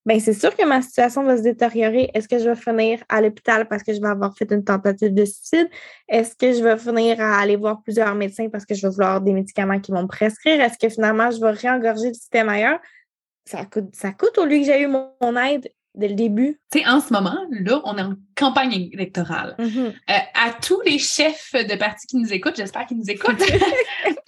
ben 0.08 0.22
c'est 0.22 0.32
sûr 0.32 0.56
que 0.56 0.65
ma 0.65 0.82
situation 0.82 1.22
va 1.24 1.36
se 1.36 1.41
détériorer. 1.41 2.10
Est-ce 2.13 2.30
que 2.30 2.39
je 2.39 2.50
vais 2.50 2.56
finir 2.56 3.04
à 3.10 3.20
l'hôpital 3.20 3.67
parce 3.67 3.84
que 3.84 3.93
je 3.93 4.00
vais 4.00 4.08
avoir 4.08 4.34
fait 4.38 4.50
une 4.54 4.63
tentative 4.63 5.13
de 5.13 5.26
suicide? 5.26 5.70
Est-ce 6.08 6.34
que 6.34 6.54
je 6.54 6.63
vais 6.63 6.78
finir 6.78 7.20
à 7.20 7.39
aller 7.41 7.58
voir 7.58 7.82
plusieurs 7.84 8.15
médecins 8.15 8.48
parce 8.48 8.65
que 8.65 8.74
je 8.74 8.88
vais 8.88 8.93
vouloir 8.93 9.20
des 9.20 9.34
médicaments 9.34 9.82
qui 9.82 9.91
vont 9.91 10.04
me 10.04 10.08
prescrire? 10.08 10.62
Est-ce 10.62 10.78
que 10.78 10.88
finalement, 10.88 11.30
je 11.30 11.41
vais 11.41 11.52
réengorger 11.52 12.08
le 12.08 12.13
système 12.13 12.48
ailleurs? 12.48 12.80
Ça 13.43 13.65
coûte, 13.65 13.93
ça 13.93 14.13
coûte 14.13 14.38
au 14.38 14.46
lieu 14.46 14.60
que 14.60 14.63
j'ai 14.63 14.82
eu 14.82 14.88
mon, 14.88 15.12
aide 15.43 15.70
dès 15.97 16.07
le 16.07 16.15
début. 16.15 16.60
Tu 16.71 16.79
sais, 16.79 16.88
en 16.88 17.01
ce 17.01 17.12
moment, 17.12 17.38
là, 17.49 17.81
on 17.83 17.97
est 17.97 18.01
en 18.01 18.13
campagne 18.36 18.89
électorale. 18.93 19.55
Mm-hmm. 19.60 19.88
Euh, 19.88 20.13
à 20.33 20.51
tous 20.62 20.81
les 20.81 20.99
chefs 20.99 21.53
de 21.53 21.75
partis 21.75 22.07
qui 22.07 22.17
nous 22.17 22.31
écoutent, 22.31 22.55
j'espère 22.55 22.86
qu'ils 22.86 22.97
nous 22.97 23.10
écoutent, 23.10 23.43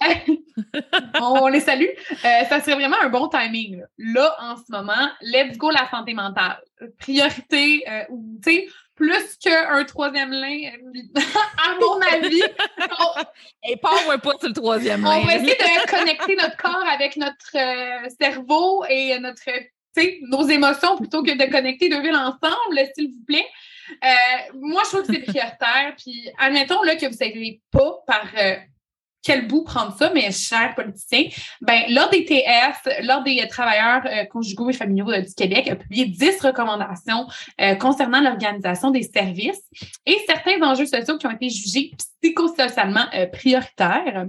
on 1.20 1.46
les 1.48 1.60
salue. 1.60 1.86
Euh, 2.10 2.44
ça 2.48 2.60
serait 2.60 2.74
vraiment 2.74 2.96
un 3.00 3.08
bon 3.08 3.28
timing. 3.28 3.82
Là. 3.98 4.36
en 4.40 4.56
ce 4.56 4.70
moment, 4.70 5.08
let's 5.22 5.56
go 5.56 5.70
la 5.70 5.88
santé 5.90 6.14
mentale. 6.14 6.60
Priorité, 6.98 7.84
euh, 7.88 8.04
tu 8.42 8.52
sais, 8.52 8.68
plus 9.00 9.36
qu'un 9.38 9.84
troisième 9.84 10.30
lien, 10.30 10.72
à 11.16 11.74
mon 11.80 12.00
avis. 12.00 12.42
Et 13.66 13.76
pas 13.76 13.90
on 14.06 14.18
pas 14.18 14.38
sur 14.38 14.48
le 14.48 14.52
troisième 14.52 15.02
lien. 15.02 15.16
On 15.16 15.24
va 15.24 15.36
essayer 15.36 15.54
de 15.54 15.90
connecter 15.90 16.36
notre 16.36 16.56
corps 16.58 16.84
avec 16.92 17.16
notre 17.16 17.56
euh, 17.56 18.08
cerveau 18.20 18.84
et 18.88 19.18
notre, 19.18 19.48
nos 20.28 20.48
émotions 20.48 20.96
plutôt 20.96 21.22
que 21.22 21.32
de 21.32 21.50
connecter 21.50 21.88
deux 21.88 22.02
villes 22.02 22.16
ensemble, 22.16 22.78
s'il 22.94 23.10
vous 23.10 23.24
plaît. 23.26 23.46
moi, 24.54 24.82
je 24.84 24.88
trouve 24.90 25.06
que 25.06 25.14
c'est 25.14 25.20
prioritaire. 25.20 25.94
Puis, 25.98 26.30
admettons 26.38 26.82
là, 26.82 26.96
que 26.96 27.06
vous 27.06 27.12
ne 27.12 27.16
savez 27.16 27.60
pas 27.70 28.02
par 28.06 28.26
quel 29.22 29.46
bout 29.46 29.64
prendre 29.64 29.96
ça, 29.96 30.12
mes 30.12 30.30
chers 30.32 30.74
politiciens? 30.74 31.24
Ben, 31.60 31.82
l'Ordre 31.90 32.12
des 32.12 32.24
TS, 32.24 33.02
l'Ordre 33.02 33.24
des 33.24 33.46
travailleurs 33.48 34.02
euh, 34.06 34.24
conjugaux 34.24 34.70
et 34.70 34.72
familiaux 34.72 35.10
euh, 35.10 35.20
du 35.20 35.34
Québec 35.34 35.68
a 35.68 35.76
publié 35.76 36.06
10 36.06 36.40
recommandations 36.40 37.26
euh, 37.60 37.74
concernant 37.74 38.20
l'organisation 38.20 38.90
des 38.90 39.02
services 39.02 39.62
et 40.06 40.16
certains 40.26 40.60
enjeux 40.62 40.86
sociaux 40.86 41.18
qui 41.18 41.26
ont 41.26 41.32
été 41.32 41.50
jugés 41.50 41.92
psychosocialement 42.22 43.06
prioritaires. 43.32 44.26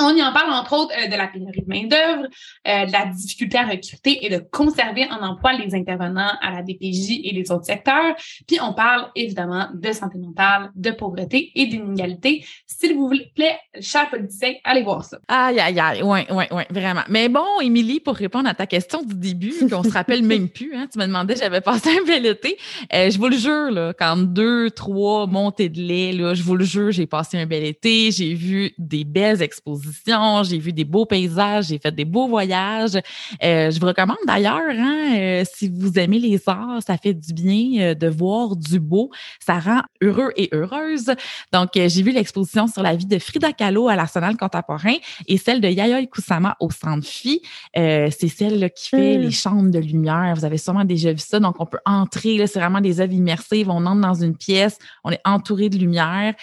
On 0.00 0.10
y 0.16 0.22
en 0.22 0.32
parle 0.32 0.52
entre 0.52 0.72
autres 0.72 0.92
euh, 0.98 1.06
de 1.06 1.14
la 1.14 1.28
pénurie 1.28 1.62
de 1.62 1.68
main-d'œuvre, 1.68 2.26
euh, 2.66 2.86
de 2.86 2.90
la 2.90 3.06
difficulté 3.06 3.58
à 3.58 3.64
recruter 3.64 4.26
et 4.26 4.28
de 4.28 4.44
conserver 4.50 5.06
en 5.08 5.24
emploi 5.24 5.52
les 5.52 5.72
intervenants 5.72 6.32
à 6.42 6.50
la 6.50 6.62
DPJ 6.62 7.20
et 7.22 7.32
les 7.32 7.52
autres 7.52 7.66
secteurs. 7.66 8.16
Puis 8.48 8.58
on 8.60 8.74
parle 8.74 9.06
évidemment 9.14 9.68
de 9.72 9.92
santé 9.92 10.18
mentale, 10.18 10.72
de 10.74 10.90
pauvreté 10.90 11.52
et 11.54 11.66
d'inégalité. 11.66 12.44
S'il 12.66 12.96
vous 12.96 13.12
plaît, 13.36 13.56
chers 13.80 14.10
politiciens, 14.10 14.54
allez 14.64 14.82
voir 14.82 15.04
ça. 15.04 15.18
Aïe, 15.28 15.60
aïe, 15.60 15.78
aïe, 15.78 16.02
oui, 16.02 16.20
oui, 16.28 16.44
oui, 16.50 16.62
vraiment. 16.70 17.04
Mais 17.08 17.28
bon, 17.28 17.60
Émilie, 17.62 18.00
pour 18.00 18.16
répondre 18.16 18.48
à 18.48 18.54
ta 18.54 18.66
question 18.66 19.00
du 19.02 19.14
début, 19.14 19.54
qu'on 19.70 19.84
se 19.84 19.92
rappelle 19.92 20.22
même 20.24 20.48
plus, 20.48 20.74
hein, 20.74 20.88
tu 20.92 20.98
me 20.98 21.06
demandais, 21.06 21.36
j'avais 21.36 21.60
passé 21.60 21.90
un 21.90 22.04
bel 22.04 22.26
été. 22.26 22.58
Euh, 22.92 23.10
je 23.10 23.18
vous 23.18 23.28
le 23.28 23.36
jure, 23.36 23.70
là, 23.70 23.92
quand 23.96 24.16
deux, 24.16 24.70
trois 24.72 25.28
montées 25.28 25.68
de 25.68 25.80
lait, 25.80 26.12
là, 26.12 26.34
je 26.34 26.42
vous 26.42 26.56
le 26.56 26.64
jure, 26.64 26.90
j'ai 26.90 27.06
passé 27.06 27.38
un 27.38 27.46
bel 27.46 27.62
été, 27.62 28.10
j'ai 28.10 28.34
vu 28.34 28.72
des 28.76 29.04
belles 29.04 29.40
expositions 29.40 29.83
expositions, 29.84 30.42
j'ai 30.42 30.58
vu 30.58 30.72
des 30.72 30.84
beaux 30.84 31.06
paysages, 31.06 31.66
j'ai 31.66 31.78
fait 31.78 31.94
des 31.94 32.04
beaux 32.04 32.28
voyages. 32.28 32.96
Euh, 33.42 33.70
je 33.70 33.78
vous 33.78 33.86
recommande 33.86 34.16
d'ailleurs, 34.26 34.60
hein, 34.60 35.16
euh, 35.16 35.44
si 35.52 35.68
vous 35.68 35.98
aimez 35.98 36.18
les 36.18 36.40
arts, 36.46 36.80
ça 36.86 36.96
fait 36.96 37.14
du 37.14 37.32
bien 37.32 37.80
euh, 37.80 37.94
de 37.94 38.08
voir 38.08 38.56
du 38.56 38.80
beau. 38.80 39.10
Ça 39.40 39.58
rend 39.58 39.82
heureux 40.02 40.32
et 40.36 40.48
heureuse. 40.52 41.12
Donc, 41.52 41.70
j'ai 41.74 42.02
vu 42.02 42.12
l'exposition 42.12 42.66
sur 42.66 42.82
la 42.82 42.94
vie 42.94 43.06
de 43.06 43.18
Frida 43.18 43.52
Kahlo 43.52 43.88
à 43.88 43.96
l'Arsenal 43.96 44.36
contemporain 44.36 44.94
et 45.26 45.36
celle 45.36 45.60
de 45.60 45.68
Yayoi 45.68 46.06
Kusama 46.06 46.56
au 46.60 46.70
Centre 46.70 47.06
Phi. 47.06 47.42
c'est 47.74 48.28
celle 48.28 48.70
qui 48.70 48.88
fait 48.88 49.18
mm. 49.18 49.20
les 49.20 49.30
chambres 49.30 49.70
de 49.70 49.78
lumière. 49.78 50.34
Vous 50.36 50.44
avez 50.44 50.58
sûrement 50.58 50.84
déjà 50.84 51.12
vu 51.12 51.18
ça. 51.18 51.40
Donc, 51.40 51.56
on 51.58 51.66
peut 51.66 51.78
entrer, 51.84 52.46
c'est 52.46 52.58
vraiment 52.58 52.80
des 52.80 53.00
œuvres 53.00 53.12
immersives. 53.12 53.68
On 53.70 53.84
entre 53.86 54.00
dans 54.00 54.14
une 54.14 54.36
pièce, 54.36 54.78
on 55.02 55.10
est 55.10 55.20
entouré 55.24 55.68
de 55.68 55.78
lumière. 55.78 56.34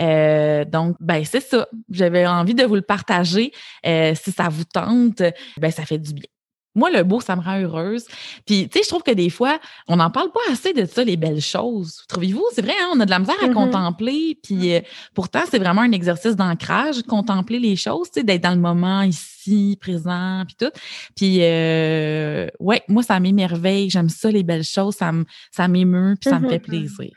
Euh, 0.00 0.64
donc, 0.64 0.96
ben 1.00 1.24
c'est 1.24 1.40
ça. 1.40 1.68
J'avais 1.90 2.26
envie 2.26 2.54
de 2.54 2.64
vous 2.64 2.76
le 2.76 2.82
partager. 2.82 3.52
Euh, 3.86 4.14
si 4.14 4.32
ça 4.32 4.48
vous 4.48 4.64
tente, 4.64 5.22
ben 5.58 5.70
ça 5.70 5.84
fait 5.84 5.98
du 5.98 6.14
bien. 6.14 6.28
Moi, 6.76 6.90
le 6.90 7.02
beau, 7.02 7.20
ça 7.20 7.34
me 7.34 7.42
rend 7.42 7.58
heureuse. 7.58 8.04
Puis, 8.46 8.68
tu 8.68 8.78
sais, 8.78 8.84
je 8.84 8.88
trouve 8.88 9.02
que 9.02 9.10
des 9.10 9.28
fois, 9.28 9.58
on 9.88 9.96
n'en 9.96 10.10
parle 10.10 10.30
pas 10.30 10.52
assez 10.52 10.72
de 10.72 10.84
ça, 10.84 11.02
les 11.02 11.16
belles 11.16 11.40
choses. 11.40 12.04
Trouvez-vous? 12.08 12.44
C'est 12.54 12.62
vrai, 12.62 12.74
hein? 12.80 12.90
on 12.94 13.00
a 13.00 13.04
de 13.06 13.10
la 13.10 13.18
misère 13.18 13.34
à 13.42 13.48
mm-hmm. 13.48 13.54
contempler. 13.54 14.38
Puis, 14.40 14.74
euh, 14.74 14.80
pourtant, 15.12 15.40
c'est 15.50 15.58
vraiment 15.58 15.80
un 15.80 15.90
exercice 15.90 16.36
d'ancrage, 16.36 17.02
contempler 17.02 17.58
les 17.58 17.74
choses, 17.74 18.10
tu 18.12 18.20
sais, 18.20 18.24
d'être 18.24 18.42
dans 18.42 18.54
le 18.54 18.60
moment 18.60 19.02
ici, 19.02 19.76
présent, 19.80 20.44
puis 20.46 20.56
tout. 20.60 20.72
Puis, 21.16 21.38
euh, 21.40 22.46
ouais, 22.60 22.82
moi, 22.86 23.02
ça 23.02 23.18
m'émerveille. 23.18 23.90
J'aime 23.90 24.08
ça, 24.08 24.30
les 24.30 24.44
belles 24.44 24.62
choses. 24.62 24.94
Ça 24.94 25.68
m'émeut, 25.68 26.14
puis 26.20 26.30
ça 26.30 26.38
me 26.38 26.48
fait 26.48 26.58
mm-hmm. 26.58 26.60
plaisir. 26.60 27.10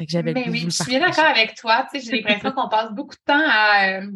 Fait 0.00 0.06
que 0.06 0.12
j'avais 0.12 0.32
ben 0.32 0.44
oui, 0.48 0.60
je 0.60 0.70
suis 0.70 0.86
bien 0.86 1.00
d'accord 1.00 1.26
avec 1.26 1.56
toi. 1.56 1.86
Tu 1.92 2.00
sais, 2.00 2.10
j'ai 2.10 2.22
l'impression 2.26 2.52
qu'on 2.52 2.70
passe 2.70 2.90
beaucoup 2.92 3.14
de 3.14 3.20
temps 3.26 3.44
à 3.46 3.98
euh, 3.98 4.10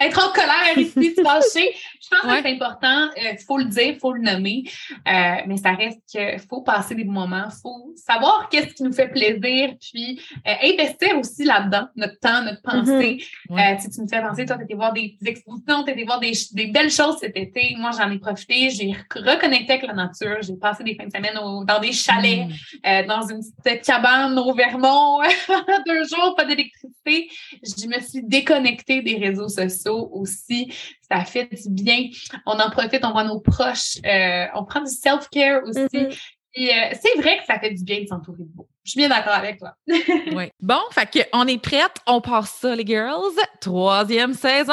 être 0.00 0.26
en 0.26 0.32
colère 0.32 0.76
ici, 0.76 1.14
se 1.14 1.22
fâcher. 1.22 1.74
Je 2.00 2.08
pense 2.08 2.20
que 2.20 2.42
c'est 2.42 2.52
important. 2.54 3.10
Il 3.16 3.26
euh, 3.26 3.36
faut 3.46 3.58
le 3.58 3.64
dire, 3.64 3.88
il 3.88 3.98
faut 3.98 4.12
le 4.12 4.22
nommer. 4.22 4.64
Euh, 5.06 5.36
mais 5.46 5.56
ça 5.56 5.72
reste 5.72 6.00
qu'il 6.06 6.40
faut 6.48 6.62
passer 6.62 6.94
des 6.94 7.04
moments. 7.04 7.44
Il 7.46 7.60
faut 7.60 7.92
savoir 7.96 8.48
qu'est-ce 8.48 8.74
qui 8.74 8.82
nous 8.82 8.92
fait 8.92 9.08
plaisir, 9.08 9.74
puis 9.80 10.20
euh, 10.46 10.52
investir 10.62 11.18
aussi 11.18 11.44
là-dedans, 11.44 11.88
notre 11.96 12.18
temps, 12.18 12.42
notre 12.42 12.62
pensée. 12.62 13.22
Mm-hmm. 13.50 13.80
si 13.80 13.90
tu 13.90 14.02
me 14.02 14.08
fais 14.08 14.22
penser, 14.22 14.46
toi, 14.46 14.56
tu 14.56 14.64
étais 14.64 14.74
voir 14.74 14.92
des, 14.92 15.16
expositions, 15.24 15.84
tu 15.84 15.90
étais 15.90 16.04
voir 16.04 16.20
des, 16.20 16.32
des, 16.52 16.66
belles 16.66 16.90
choses 16.90 17.18
cet 17.20 17.36
été. 17.36 17.74
Moi, 17.78 17.90
j'en 17.96 18.10
ai 18.10 18.18
profité. 18.18 18.70
J'ai 18.70 18.94
reconnecté 19.14 19.74
avec 19.74 19.86
la 19.86 19.94
nature. 19.94 20.38
J'ai 20.40 20.56
passé 20.56 20.82
des 20.82 20.94
fins 20.94 21.06
de 21.06 21.12
semaine 21.12 21.34
dans 21.34 21.80
des 21.80 21.92
chalets, 21.92 22.46
mm. 22.46 23.06
dans 23.06 23.26
une 23.28 23.40
petite 23.62 23.84
cabane 23.84 24.38
au 24.38 24.54
Vermont, 24.54 25.20
deux 25.86 26.04
jours, 26.04 26.34
pas 26.36 26.44
d'électricité. 26.44 27.28
Je 27.62 27.86
me 27.86 28.00
suis 28.00 28.22
déconnectée 28.22 29.02
des 29.02 29.25
réseaux 29.28 29.48
sociaux 29.48 30.08
aussi. 30.12 30.72
Ça 31.10 31.24
fait 31.24 31.48
du 31.66 31.82
bien. 31.82 32.08
On 32.46 32.58
en 32.58 32.70
profite, 32.70 33.04
on 33.04 33.12
voit 33.12 33.24
nos 33.24 33.40
proches. 33.40 33.98
Euh, 34.04 34.46
on 34.54 34.64
prend 34.64 34.80
du 34.80 34.90
self-care 34.90 35.62
aussi. 35.64 35.80
Mm-hmm. 35.80 36.16
Euh, 36.58 36.94
c'est 37.00 37.20
vrai 37.20 37.38
que 37.38 37.44
ça 37.46 37.58
fait 37.58 37.70
du 37.70 37.84
bien 37.84 38.00
de 38.00 38.06
s'entourer 38.06 38.44
de 38.44 38.48
beau. 38.48 38.66
Je 38.82 38.92
suis 38.92 38.98
bien 38.98 39.08
d'accord 39.08 39.34
avec 39.34 39.58
toi. 39.58 39.74
oui. 39.88 40.50
Bon, 40.60 40.80
fait 40.90 41.10
que 41.10 41.18
on 41.34 41.46
est 41.46 41.60
prête. 41.60 41.96
On 42.06 42.20
passe 42.20 42.58
ça, 42.60 42.74
les 42.74 42.86
girls. 42.86 43.34
Troisième 43.60 44.32
saison. 44.32 44.72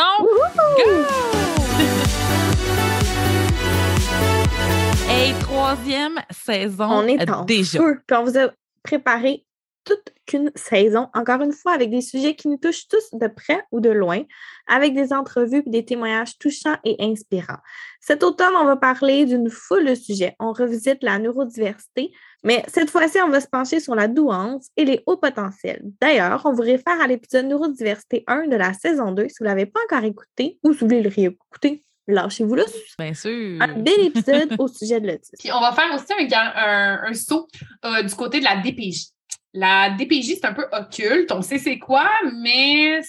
Et 5.12 5.34
troisième 5.42 6.20
saison. 6.32 6.88
On 6.90 7.08
est 7.08 7.30
en 7.30 7.44
déjà. 7.44 7.80
Feu. 7.80 8.02
Puis 8.08 8.18
on 8.18 8.24
vous 8.24 8.38
a 8.38 8.52
préparé 8.84 9.46
toute 9.84 10.14
qu'une 10.26 10.52
saison, 10.56 11.10
encore 11.14 11.42
une 11.42 11.52
fois, 11.52 11.74
avec 11.74 11.90
des 11.90 12.02
sujets 12.02 12.36
qui 12.36 12.48
nous 12.48 12.58
touchent 12.58 12.88
tous 12.88 13.10
de 13.14 13.28
près 13.28 13.62
ou 13.72 13.80
de 13.80 13.90
loin, 13.90 14.24
avec 14.68 14.94
des 14.94 15.14
entrevues 15.14 15.64
et 15.66 15.70
des 15.70 15.86
témoignages 15.86 16.38
touchants 16.38 16.78
et 16.84 16.96
inspirants. 17.00 17.60
Cet 18.00 18.24
automne, 18.24 18.54
on 18.56 18.66
va 18.66 18.76
parler 18.76 19.26
d'une 19.26 19.50
foule 19.50 19.86
de 19.86 19.96
sujets. 19.96 20.36
On 20.40 20.54
revisite 20.54 21.04
la 21.04 21.20
neurodiversité, 21.20 22.12
mais 22.44 22.64
cette 22.68 22.90
fois-ci, 22.90 23.20
on 23.22 23.30
va 23.30 23.42
se 23.42 23.48
pencher 23.48 23.80
sur 23.80 23.96
la 23.96 24.08
douance 24.08 24.68
et 24.78 24.86
les 24.86 25.04
hauts 25.06 25.18
potentiels. 25.18 25.82
D'ailleurs, 26.02 26.42
on 26.46 26.54
vous 26.54 26.62
réfère 26.62 27.00
à 27.02 27.08
l'épisode 27.08 27.46
neurodiversité 27.46 28.24
1 28.28 28.48
de 28.48 28.56
la 28.56 28.74
saison 28.74 29.12
2 29.12 29.28
si 29.30 29.36
vous 29.40 29.46
ne 29.46 29.50
l'avez 29.50 29.66
pas 29.66 29.80
encore 29.86 30.04
écouté 30.04 30.60
ou 30.64 30.74
si 30.74 30.80
vous 30.80 30.88
voulez 30.88 31.02
le 31.02 31.10
réécouter. 31.10 31.84
Lâchez-vous 32.08 32.56
là. 32.56 32.64
Bien 33.00 33.14
sûr. 33.14 33.62
Un 33.62 33.80
bel 33.80 34.00
épisode 34.02 34.56
au 34.60 34.68
sujet 34.68 35.00
de 35.00 35.08
l'autisme. 35.08 35.38
Puis 35.40 35.52
on 35.54 35.62
va 35.62 35.72
faire 35.72 35.94
aussi 35.94 36.14
un, 36.36 37.00
un, 37.02 37.14
saut 37.14 37.48
euh, 37.86 38.04
du 38.04 38.14
côté 38.14 38.40
de 38.40 38.44
la 38.44 38.58
DPJ. 38.58 39.13
La 39.54 39.92
DPJ, 39.92 40.36
c'est 40.36 40.46
un 40.46 40.54
peu 40.54 40.66
occulte. 40.72 41.32
On 41.32 41.42
sait 41.42 41.60
c'est 41.60 41.78
quoi, 41.78 42.10
mais 42.42 43.02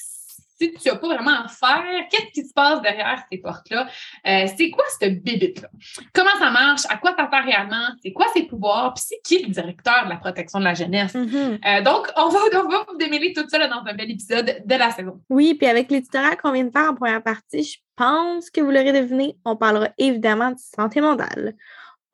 si 0.56 0.72
tu 0.72 0.88
n'as 0.88 0.96
pas 0.96 1.08
vraiment 1.08 1.44
à 1.44 1.48
faire, 1.48 2.06
qu'est-ce 2.10 2.32
qui 2.32 2.46
se 2.46 2.52
passe 2.52 2.80
derrière 2.82 3.22
ces 3.30 3.38
portes-là? 3.38 3.88
Euh, 4.26 4.46
c'est 4.56 4.70
quoi 4.70 4.84
cette 4.98 5.22
bibite-là? 5.22 5.68
Comment 6.12 6.36
ça 6.38 6.50
marche? 6.50 6.82
À 6.88 6.96
quoi 6.96 7.14
ça 7.16 7.28
sert 7.30 7.44
réellement? 7.44 7.88
C'est 8.02 8.12
quoi 8.12 8.26
ses 8.34 8.44
pouvoirs? 8.44 8.94
Puis 8.94 9.04
c'est 9.08 9.20
qui 9.24 9.44
le 9.44 9.52
directeur 9.52 10.04
de 10.04 10.10
la 10.10 10.16
protection 10.16 10.60
de 10.60 10.64
la 10.64 10.74
jeunesse? 10.74 11.14
Mm-hmm. 11.14 11.58
Euh, 11.66 11.82
donc, 11.82 12.08
on 12.16 12.28
va, 12.28 12.38
on 12.54 12.68
va 12.68 12.86
vous 12.88 12.96
démêler 12.96 13.32
tout 13.32 13.48
ça 13.48 13.66
dans 13.66 13.82
un 13.84 13.94
bel 13.94 14.10
épisode 14.10 14.62
de 14.64 14.74
la 14.74 14.90
saison. 14.90 15.20
Oui, 15.28 15.54
puis 15.54 15.66
avec 15.66 15.90
l'éditorial 15.90 16.36
qu'on 16.36 16.52
vient 16.52 16.64
de 16.64 16.70
faire 16.70 16.90
en 16.90 16.94
première 16.94 17.22
partie, 17.22 17.64
je 17.64 17.78
pense 17.96 18.50
que 18.50 18.60
vous 18.60 18.70
l'aurez 18.70 18.92
deviné, 18.92 19.36
on 19.44 19.56
parlera 19.56 19.88
évidemment 19.98 20.52
de 20.52 20.58
santé 20.58 21.00
mentale. 21.00 21.54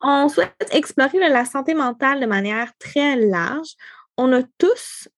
On 0.01 0.29
souhaite 0.29 0.55
explorer 0.71 1.19
la 1.29 1.45
santé 1.45 1.75
mentale 1.75 2.19
de 2.19 2.25
manière 2.25 2.71
très 2.79 3.15
large 3.17 3.75
on 4.17 4.31
a 4.33 4.43
tous 4.57 5.09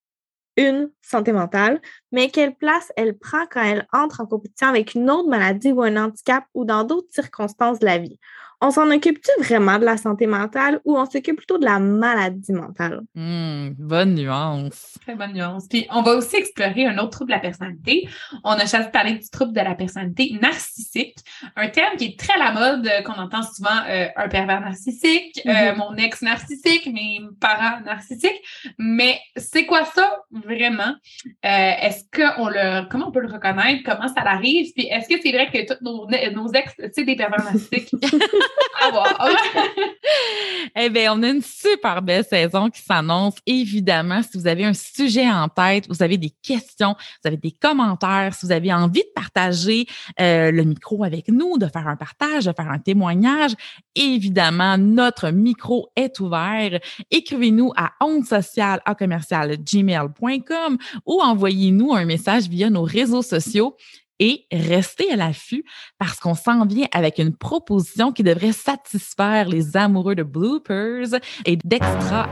une 0.58 0.92
santé 1.02 1.32
mentale, 1.34 1.82
mais 2.12 2.30
quelle 2.30 2.56
place 2.56 2.92
elle 2.98 3.18
prend 3.18 3.46
quand 3.52 3.64
elle 3.64 3.88
entre 3.94 4.22
en 4.22 4.28
compétition 4.28 4.68
avec 4.68 4.96
une 4.96 5.10
autre 5.12 5.30
maladie 5.30 5.72
ou 5.72 5.82
un 5.84 5.98
handicap 5.98 6.46
ou 6.54 6.66
dans 6.66 6.84
d'autres 6.84 7.10
circonstances 7.12 7.80
de 7.80 7.86
la 7.86 7.98
vie? 8.00 8.20
On 8.64 8.72
s'en 8.72 8.90
occupe-tu 8.92 9.30
vraiment 9.44 9.78
de 9.78 9.84
la 9.84 9.98
santé 9.98 10.26
mentale 10.26 10.80
ou 10.86 10.98
on 10.98 11.06
s'occupe 11.06 11.36
plutôt 11.36 11.58
de 11.58 11.66
la 11.66 11.80
maladie 11.80 12.54
mentale? 12.54 13.02
Hmm, 13.14 13.72
bonne 13.78 14.16
nuance. 14.16 14.98
Très 15.02 15.16
bonne 15.16 15.34
nuance. 15.34 15.68
Puis, 15.70 15.86
on 15.92 16.02
va 16.02 16.14
aussi 16.14 16.38
explorer 16.38 16.86
un 16.86 16.98
autre 16.98 17.10
trouble 17.10 17.32
de 17.32 17.36
la 17.36 17.42
personnalité. 17.42 18.08
On 18.46 18.52
a 18.52 18.66
choisi 18.66 18.86
de 18.86 18.92
parler 18.92 19.14
du 19.16 19.30
trouble 19.30 19.52
de 19.52 19.60
la 19.60 19.76
personnalité 19.76 20.38
narcissique, 20.42 21.18
un 21.58 21.68
terme 21.68 21.98
qui 21.98 22.06
est 22.06 22.20
très 22.20 22.34
à 22.36 22.38
la 22.38 22.52
mode, 22.54 22.88
euh, 22.88 23.02
qu'on 23.02 23.20
entend 23.22 23.44
souvent 23.44 23.84
euh, 23.90 24.08
un 24.16 24.30
pervers 24.30 24.62
narcissique, 24.62 25.42
euh, 25.46 25.52
mm-hmm. 25.52 25.78
mon 25.78 25.96
ex 25.96 26.22
narcissique, 26.22 26.86
mes 26.86 27.20
parents 27.42 27.82
narcissiques. 27.82 28.42
Mais 28.78 29.20
c'est 29.36 29.66
quoi 29.66 29.84
ça 29.84 30.22
vraiment? 30.32 30.96
est-ce 31.44 32.04
qu'on 32.16 32.48
le, 32.48 32.88
comment 32.90 33.10
on 33.10 33.12
peut 33.12 33.20
le 33.20 33.32
reconnaître? 33.32 33.84
Comment 33.84 34.08
ça 34.08 34.22
arrive? 34.22 34.72
Puis, 34.74 34.88
est-ce 34.88 35.10
que 35.10 35.22
c'est 35.22 35.32
vrai 35.32 35.50
que 35.52 35.74
tous 35.74 35.84
nos, 35.84 36.08
nos 36.08 36.52
ex, 36.54 36.74
c'est 36.94 37.04
des 37.04 37.18
pervers 37.18 37.44
narcissiques? 37.44 37.92
eh 40.76 40.90
bien, 40.90 41.14
on 41.14 41.24
a 41.24 41.30
une 41.30 41.42
super 41.42 42.02
belle 42.02 42.26
saison 42.26 42.70
qui 42.70 42.82
s'annonce. 42.82 43.36
Évidemment, 43.46 44.22
si 44.22 44.38
vous 44.38 44.48
avez 44.48 44.66
un 44.66 44.74
sujet 44.74 45.30
en 45.30 45.48
tête, 45.48 45.88
vous 45.88 46.04
avez 46.04 46.18
des 46.18 46.32
questions, 46.42 46.96
vous 46.98 47.28
avez 47.28 47.38
des 47.38 47.52
commentaires, 47.52 48.34
si 48.34 48.46
vous 48.46 48.52
avez 48.52 48.74
envie 48.74 49.02
de 49.02 49.12
partager 49.16 49.86
euh, 50.20 50.52
le 50.52 50.64
micro 50.64 51.04
avec 51.04 51.30
nous, 51.30 51.58
de 51.58 51.68
faire 51.68 51.88
un 51.88 51.96
partage, 51.96 52.46
de 52.46 52.54
faire 52.54 52.70
un 52.70 52.80
témoignage, 52.80 53.54
évidemment, 53.96 54.78
notre 54.78 55.30
micro 55.30 55.90
est 55.96 56.20
ouvert. 56.20 56.80
Écrivez-nous 57.12 57.72
à 57.76 57.92
onde 58.02 58.26
sociale 58.26 58.82
à 58.86 58.96
commercial 58.96 59.58
gmail.com 59.58 60.78
ou 61.06 61.22
envoyez-nous 61.22 61.94
un 61.94 62.06
message 62.06 62.48
via 62.48 62.70
nos 62.70 62.84
réseaux 62.84 63.22
sociaux 63.22 63.76
et 64.24 64.48
restez 64.54 65.12
à 65.12 65.18
l'affût 65.18 65.66
parce 66.00 66.18
qu'on 66.18 66.34
s'en 66.34 66.66
vient 66.66 66.88
avec 66.94 67.18
une 67.20 67.36
proposition 67.36 68.14
qui 68.14 68.24
devrait 68.24 68.54
satisfaire 68.54 69.50
les 69.50 69.76
amoureux 69.76 70.16
de 70.16 70.24
bloopers 70.24 71.20
et 71.46 71.58
d'extra. 71.58 72.30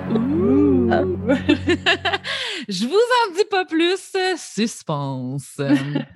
Je 2.69 2.86
vous 2.86 2.93
en 2.93 3.34
dis 3.36 3.43
pas 3.49 3.65
plus, 3.65 4.15
suspense. 4.38 5.60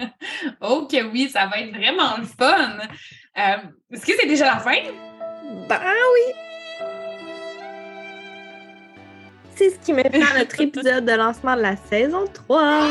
ok, 0.61 0.95
oui, 1.11 1.27
ça 1.29 1.47
va 1.47 1.59
être 1.59 1.75
vraiment 1.75 2.15
le 2.19 2.25
fun. 2.25 2.77
Euh, 3.37 3.57
est-ce 3.91 4.05
que 4.05 4.13
c'est 4.17 4.27
déjà 4.27 4.45
la 4.45 4.59
fin? 4.59 4.77
Ben 5.67 5.81
oui. 6.13 6.33
C'est 9.55 9.71
ce 9.71 9.79
qui 9.79 9.91
met 9.91 10.09
fin 10.09 10.35
à 10.35 10.39
notre 10.39 10.61
épisode 10.61 11.03
de 11.03 11.11
lancement 11.11 11.57
de 11.57 11.61
la 11.61 11.75
saison 11.75 12.25
3. 12.33 12.87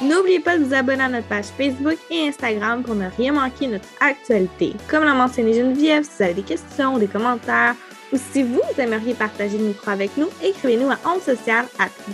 N'oubliez 0.00 0.38
pas 0.38 0.56
de 0.56 0.62
vous 0.62 0.74
abonner 0.74 1.02
à 1.02 1.08
notre 1.08 1.26
page 1.26 1.46
Facebook 1.56 1.98
et 2.08 2.28
Instagram 2.28 2.84
pour 2.84 2.94
ne 2.94 3.08
rien 3.16 3.32
manquer 3.32 3.66
de 3.66 3.72
notre 3.72 3.88
actualité. 4.00 4.74
Comme 4.88 5.02
l'a 5.04 5.12
mentionné 5.12 5.54
Geneviève, 5.54 6.04
si 6.04 6.10
vous 6.18 6.22
avez 6.22 6.34
des 6.34 6.42
questions 6.42 6.98
des 6.98 7.08
commentaires, 7.08 7.74
ou 8.12 8.16
si 8.16 8.44
vous 8.44 8.62
aimeriez 8.78 9.14
partager 9.14 9.58
le 9.58 9.64
micro 9.64 9.90
avec 9.90 10.16
nous, 10.16 10.28
écrivez-nous 10.42 10.88
à 10.90 10.96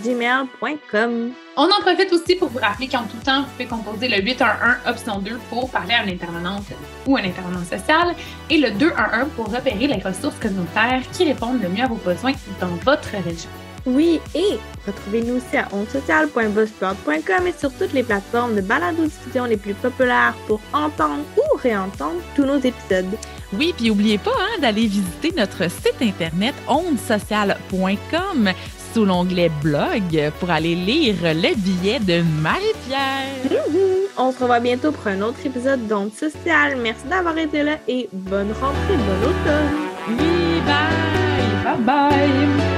gmail.com. 0.03 1.31
On 1.57 1.63
en 1.63 1.81
profite 1.81 2.11
aussi 2.11 2.35
pour 2.35 2.49
vous 2.49 2.59
rappeler 2.59 2.87
qu'en 2.87 3.03
tout 3.03 3.17
temps, 3.23 3.43
vous 3.43 3.49
pouvez 3.51 3.65
composer 3.65 4.07
le 4.07 4.21
811 4.21 4.77
option 4.87 5.19
2 5.19 5.39
pour 5.49 5.69
parler 5.69 5.93
à 5.93 6.01
un 6.01 6.07
intervenant 6.07 6.59
ou 7.05 7.15
un 7.17 7.23
intervenant 7.23 7.63
social 7.63 8.15
et 8.49 8.57
le 8.57 8.71
211 8.71 9.27
pour 9.35 9.53
repérer 9.53 9.87
les 9.87 10.01
ressources 10.01 10.37
communautaires 10.39 11.03
qui 11.13 11.23
répondent 11.23 11.61
le 11.61 11.69
mieux 11.69 11.83
à 11.83 11.87
vos 11.87 11.95
besoins 11.95 12.33
dans 12.59 12.75
votre 12.83 13.11
région. 13.11 13.49
Oui, 13.85 14.19
et 14.33 14.57
retrouvez-nous 14.85 15.35
aussi 15.35 15.57
à 15.57 15.67
ondesocial.buzzsprout.com 15.71 17.47
et 17.47 17.53
sur 17.57 17.71
toutes 17.73 17.93
les 17.93 18.03
plateformes 18.03 18.55
de 18.55 18.61
balado-diffusion 18.61 19.45
les 19.45 19.57
plus 19.57 19.75
populaires 19.75 20.33
pour 20.47 20.59
entendre 20.73 21.23
ou 21.37 21.57
réentendre 21.57 22.19
tous 22.35 22.45
nos 22.45 22.57
épisodes. 22.57 23.17
Oui, 23.53 23.73
puis 23.77 23.87
n'oubliez 23.87 24.17
pas 24.17 24.31
hein, 24.31 24.59
d'aller 24.59 24.87
visiter 24.87 25.31
notre 25.37 25.69
site 25.69 26.01
internet 26.01 26.55
ondesocial.com 26.67 28.51
sous 28.93 29.05
l'onglet 29.05 29.51
blog 29.61 30.31
pour 30.39 30.49
aller 30.49 30.73
lire 30.73 31.15
le 31.21 31.55
billet 31.55 31.99
de 31.99 32.23
Marie-Pierre. 32.41 33.61
On 34.17 34.31
se 34.31 34.39
revoit 34.39 34.61
bientôt 34.61 34.91
pour 34.91 35.07
un 35.07 35.21
autre 35.21 35.45
épisode 35.45 35.85
d'Onde 35.87 36.13
Sociale. 36.13 36.77
Merci 36.81 37.05
d'avoir 37.07 37.37
été 37.37 37.61
là 37.61 37.77
et 37.87 38.07
bonne 38.13 38.51
rentrée, 38.53 38.95
bon 38.95 39.27
automne. 39.27 40.17
Oui, 40.17 40.61
bye! 40.65 41.63
Bye 41.63 41.81
bye! 41.83 42.74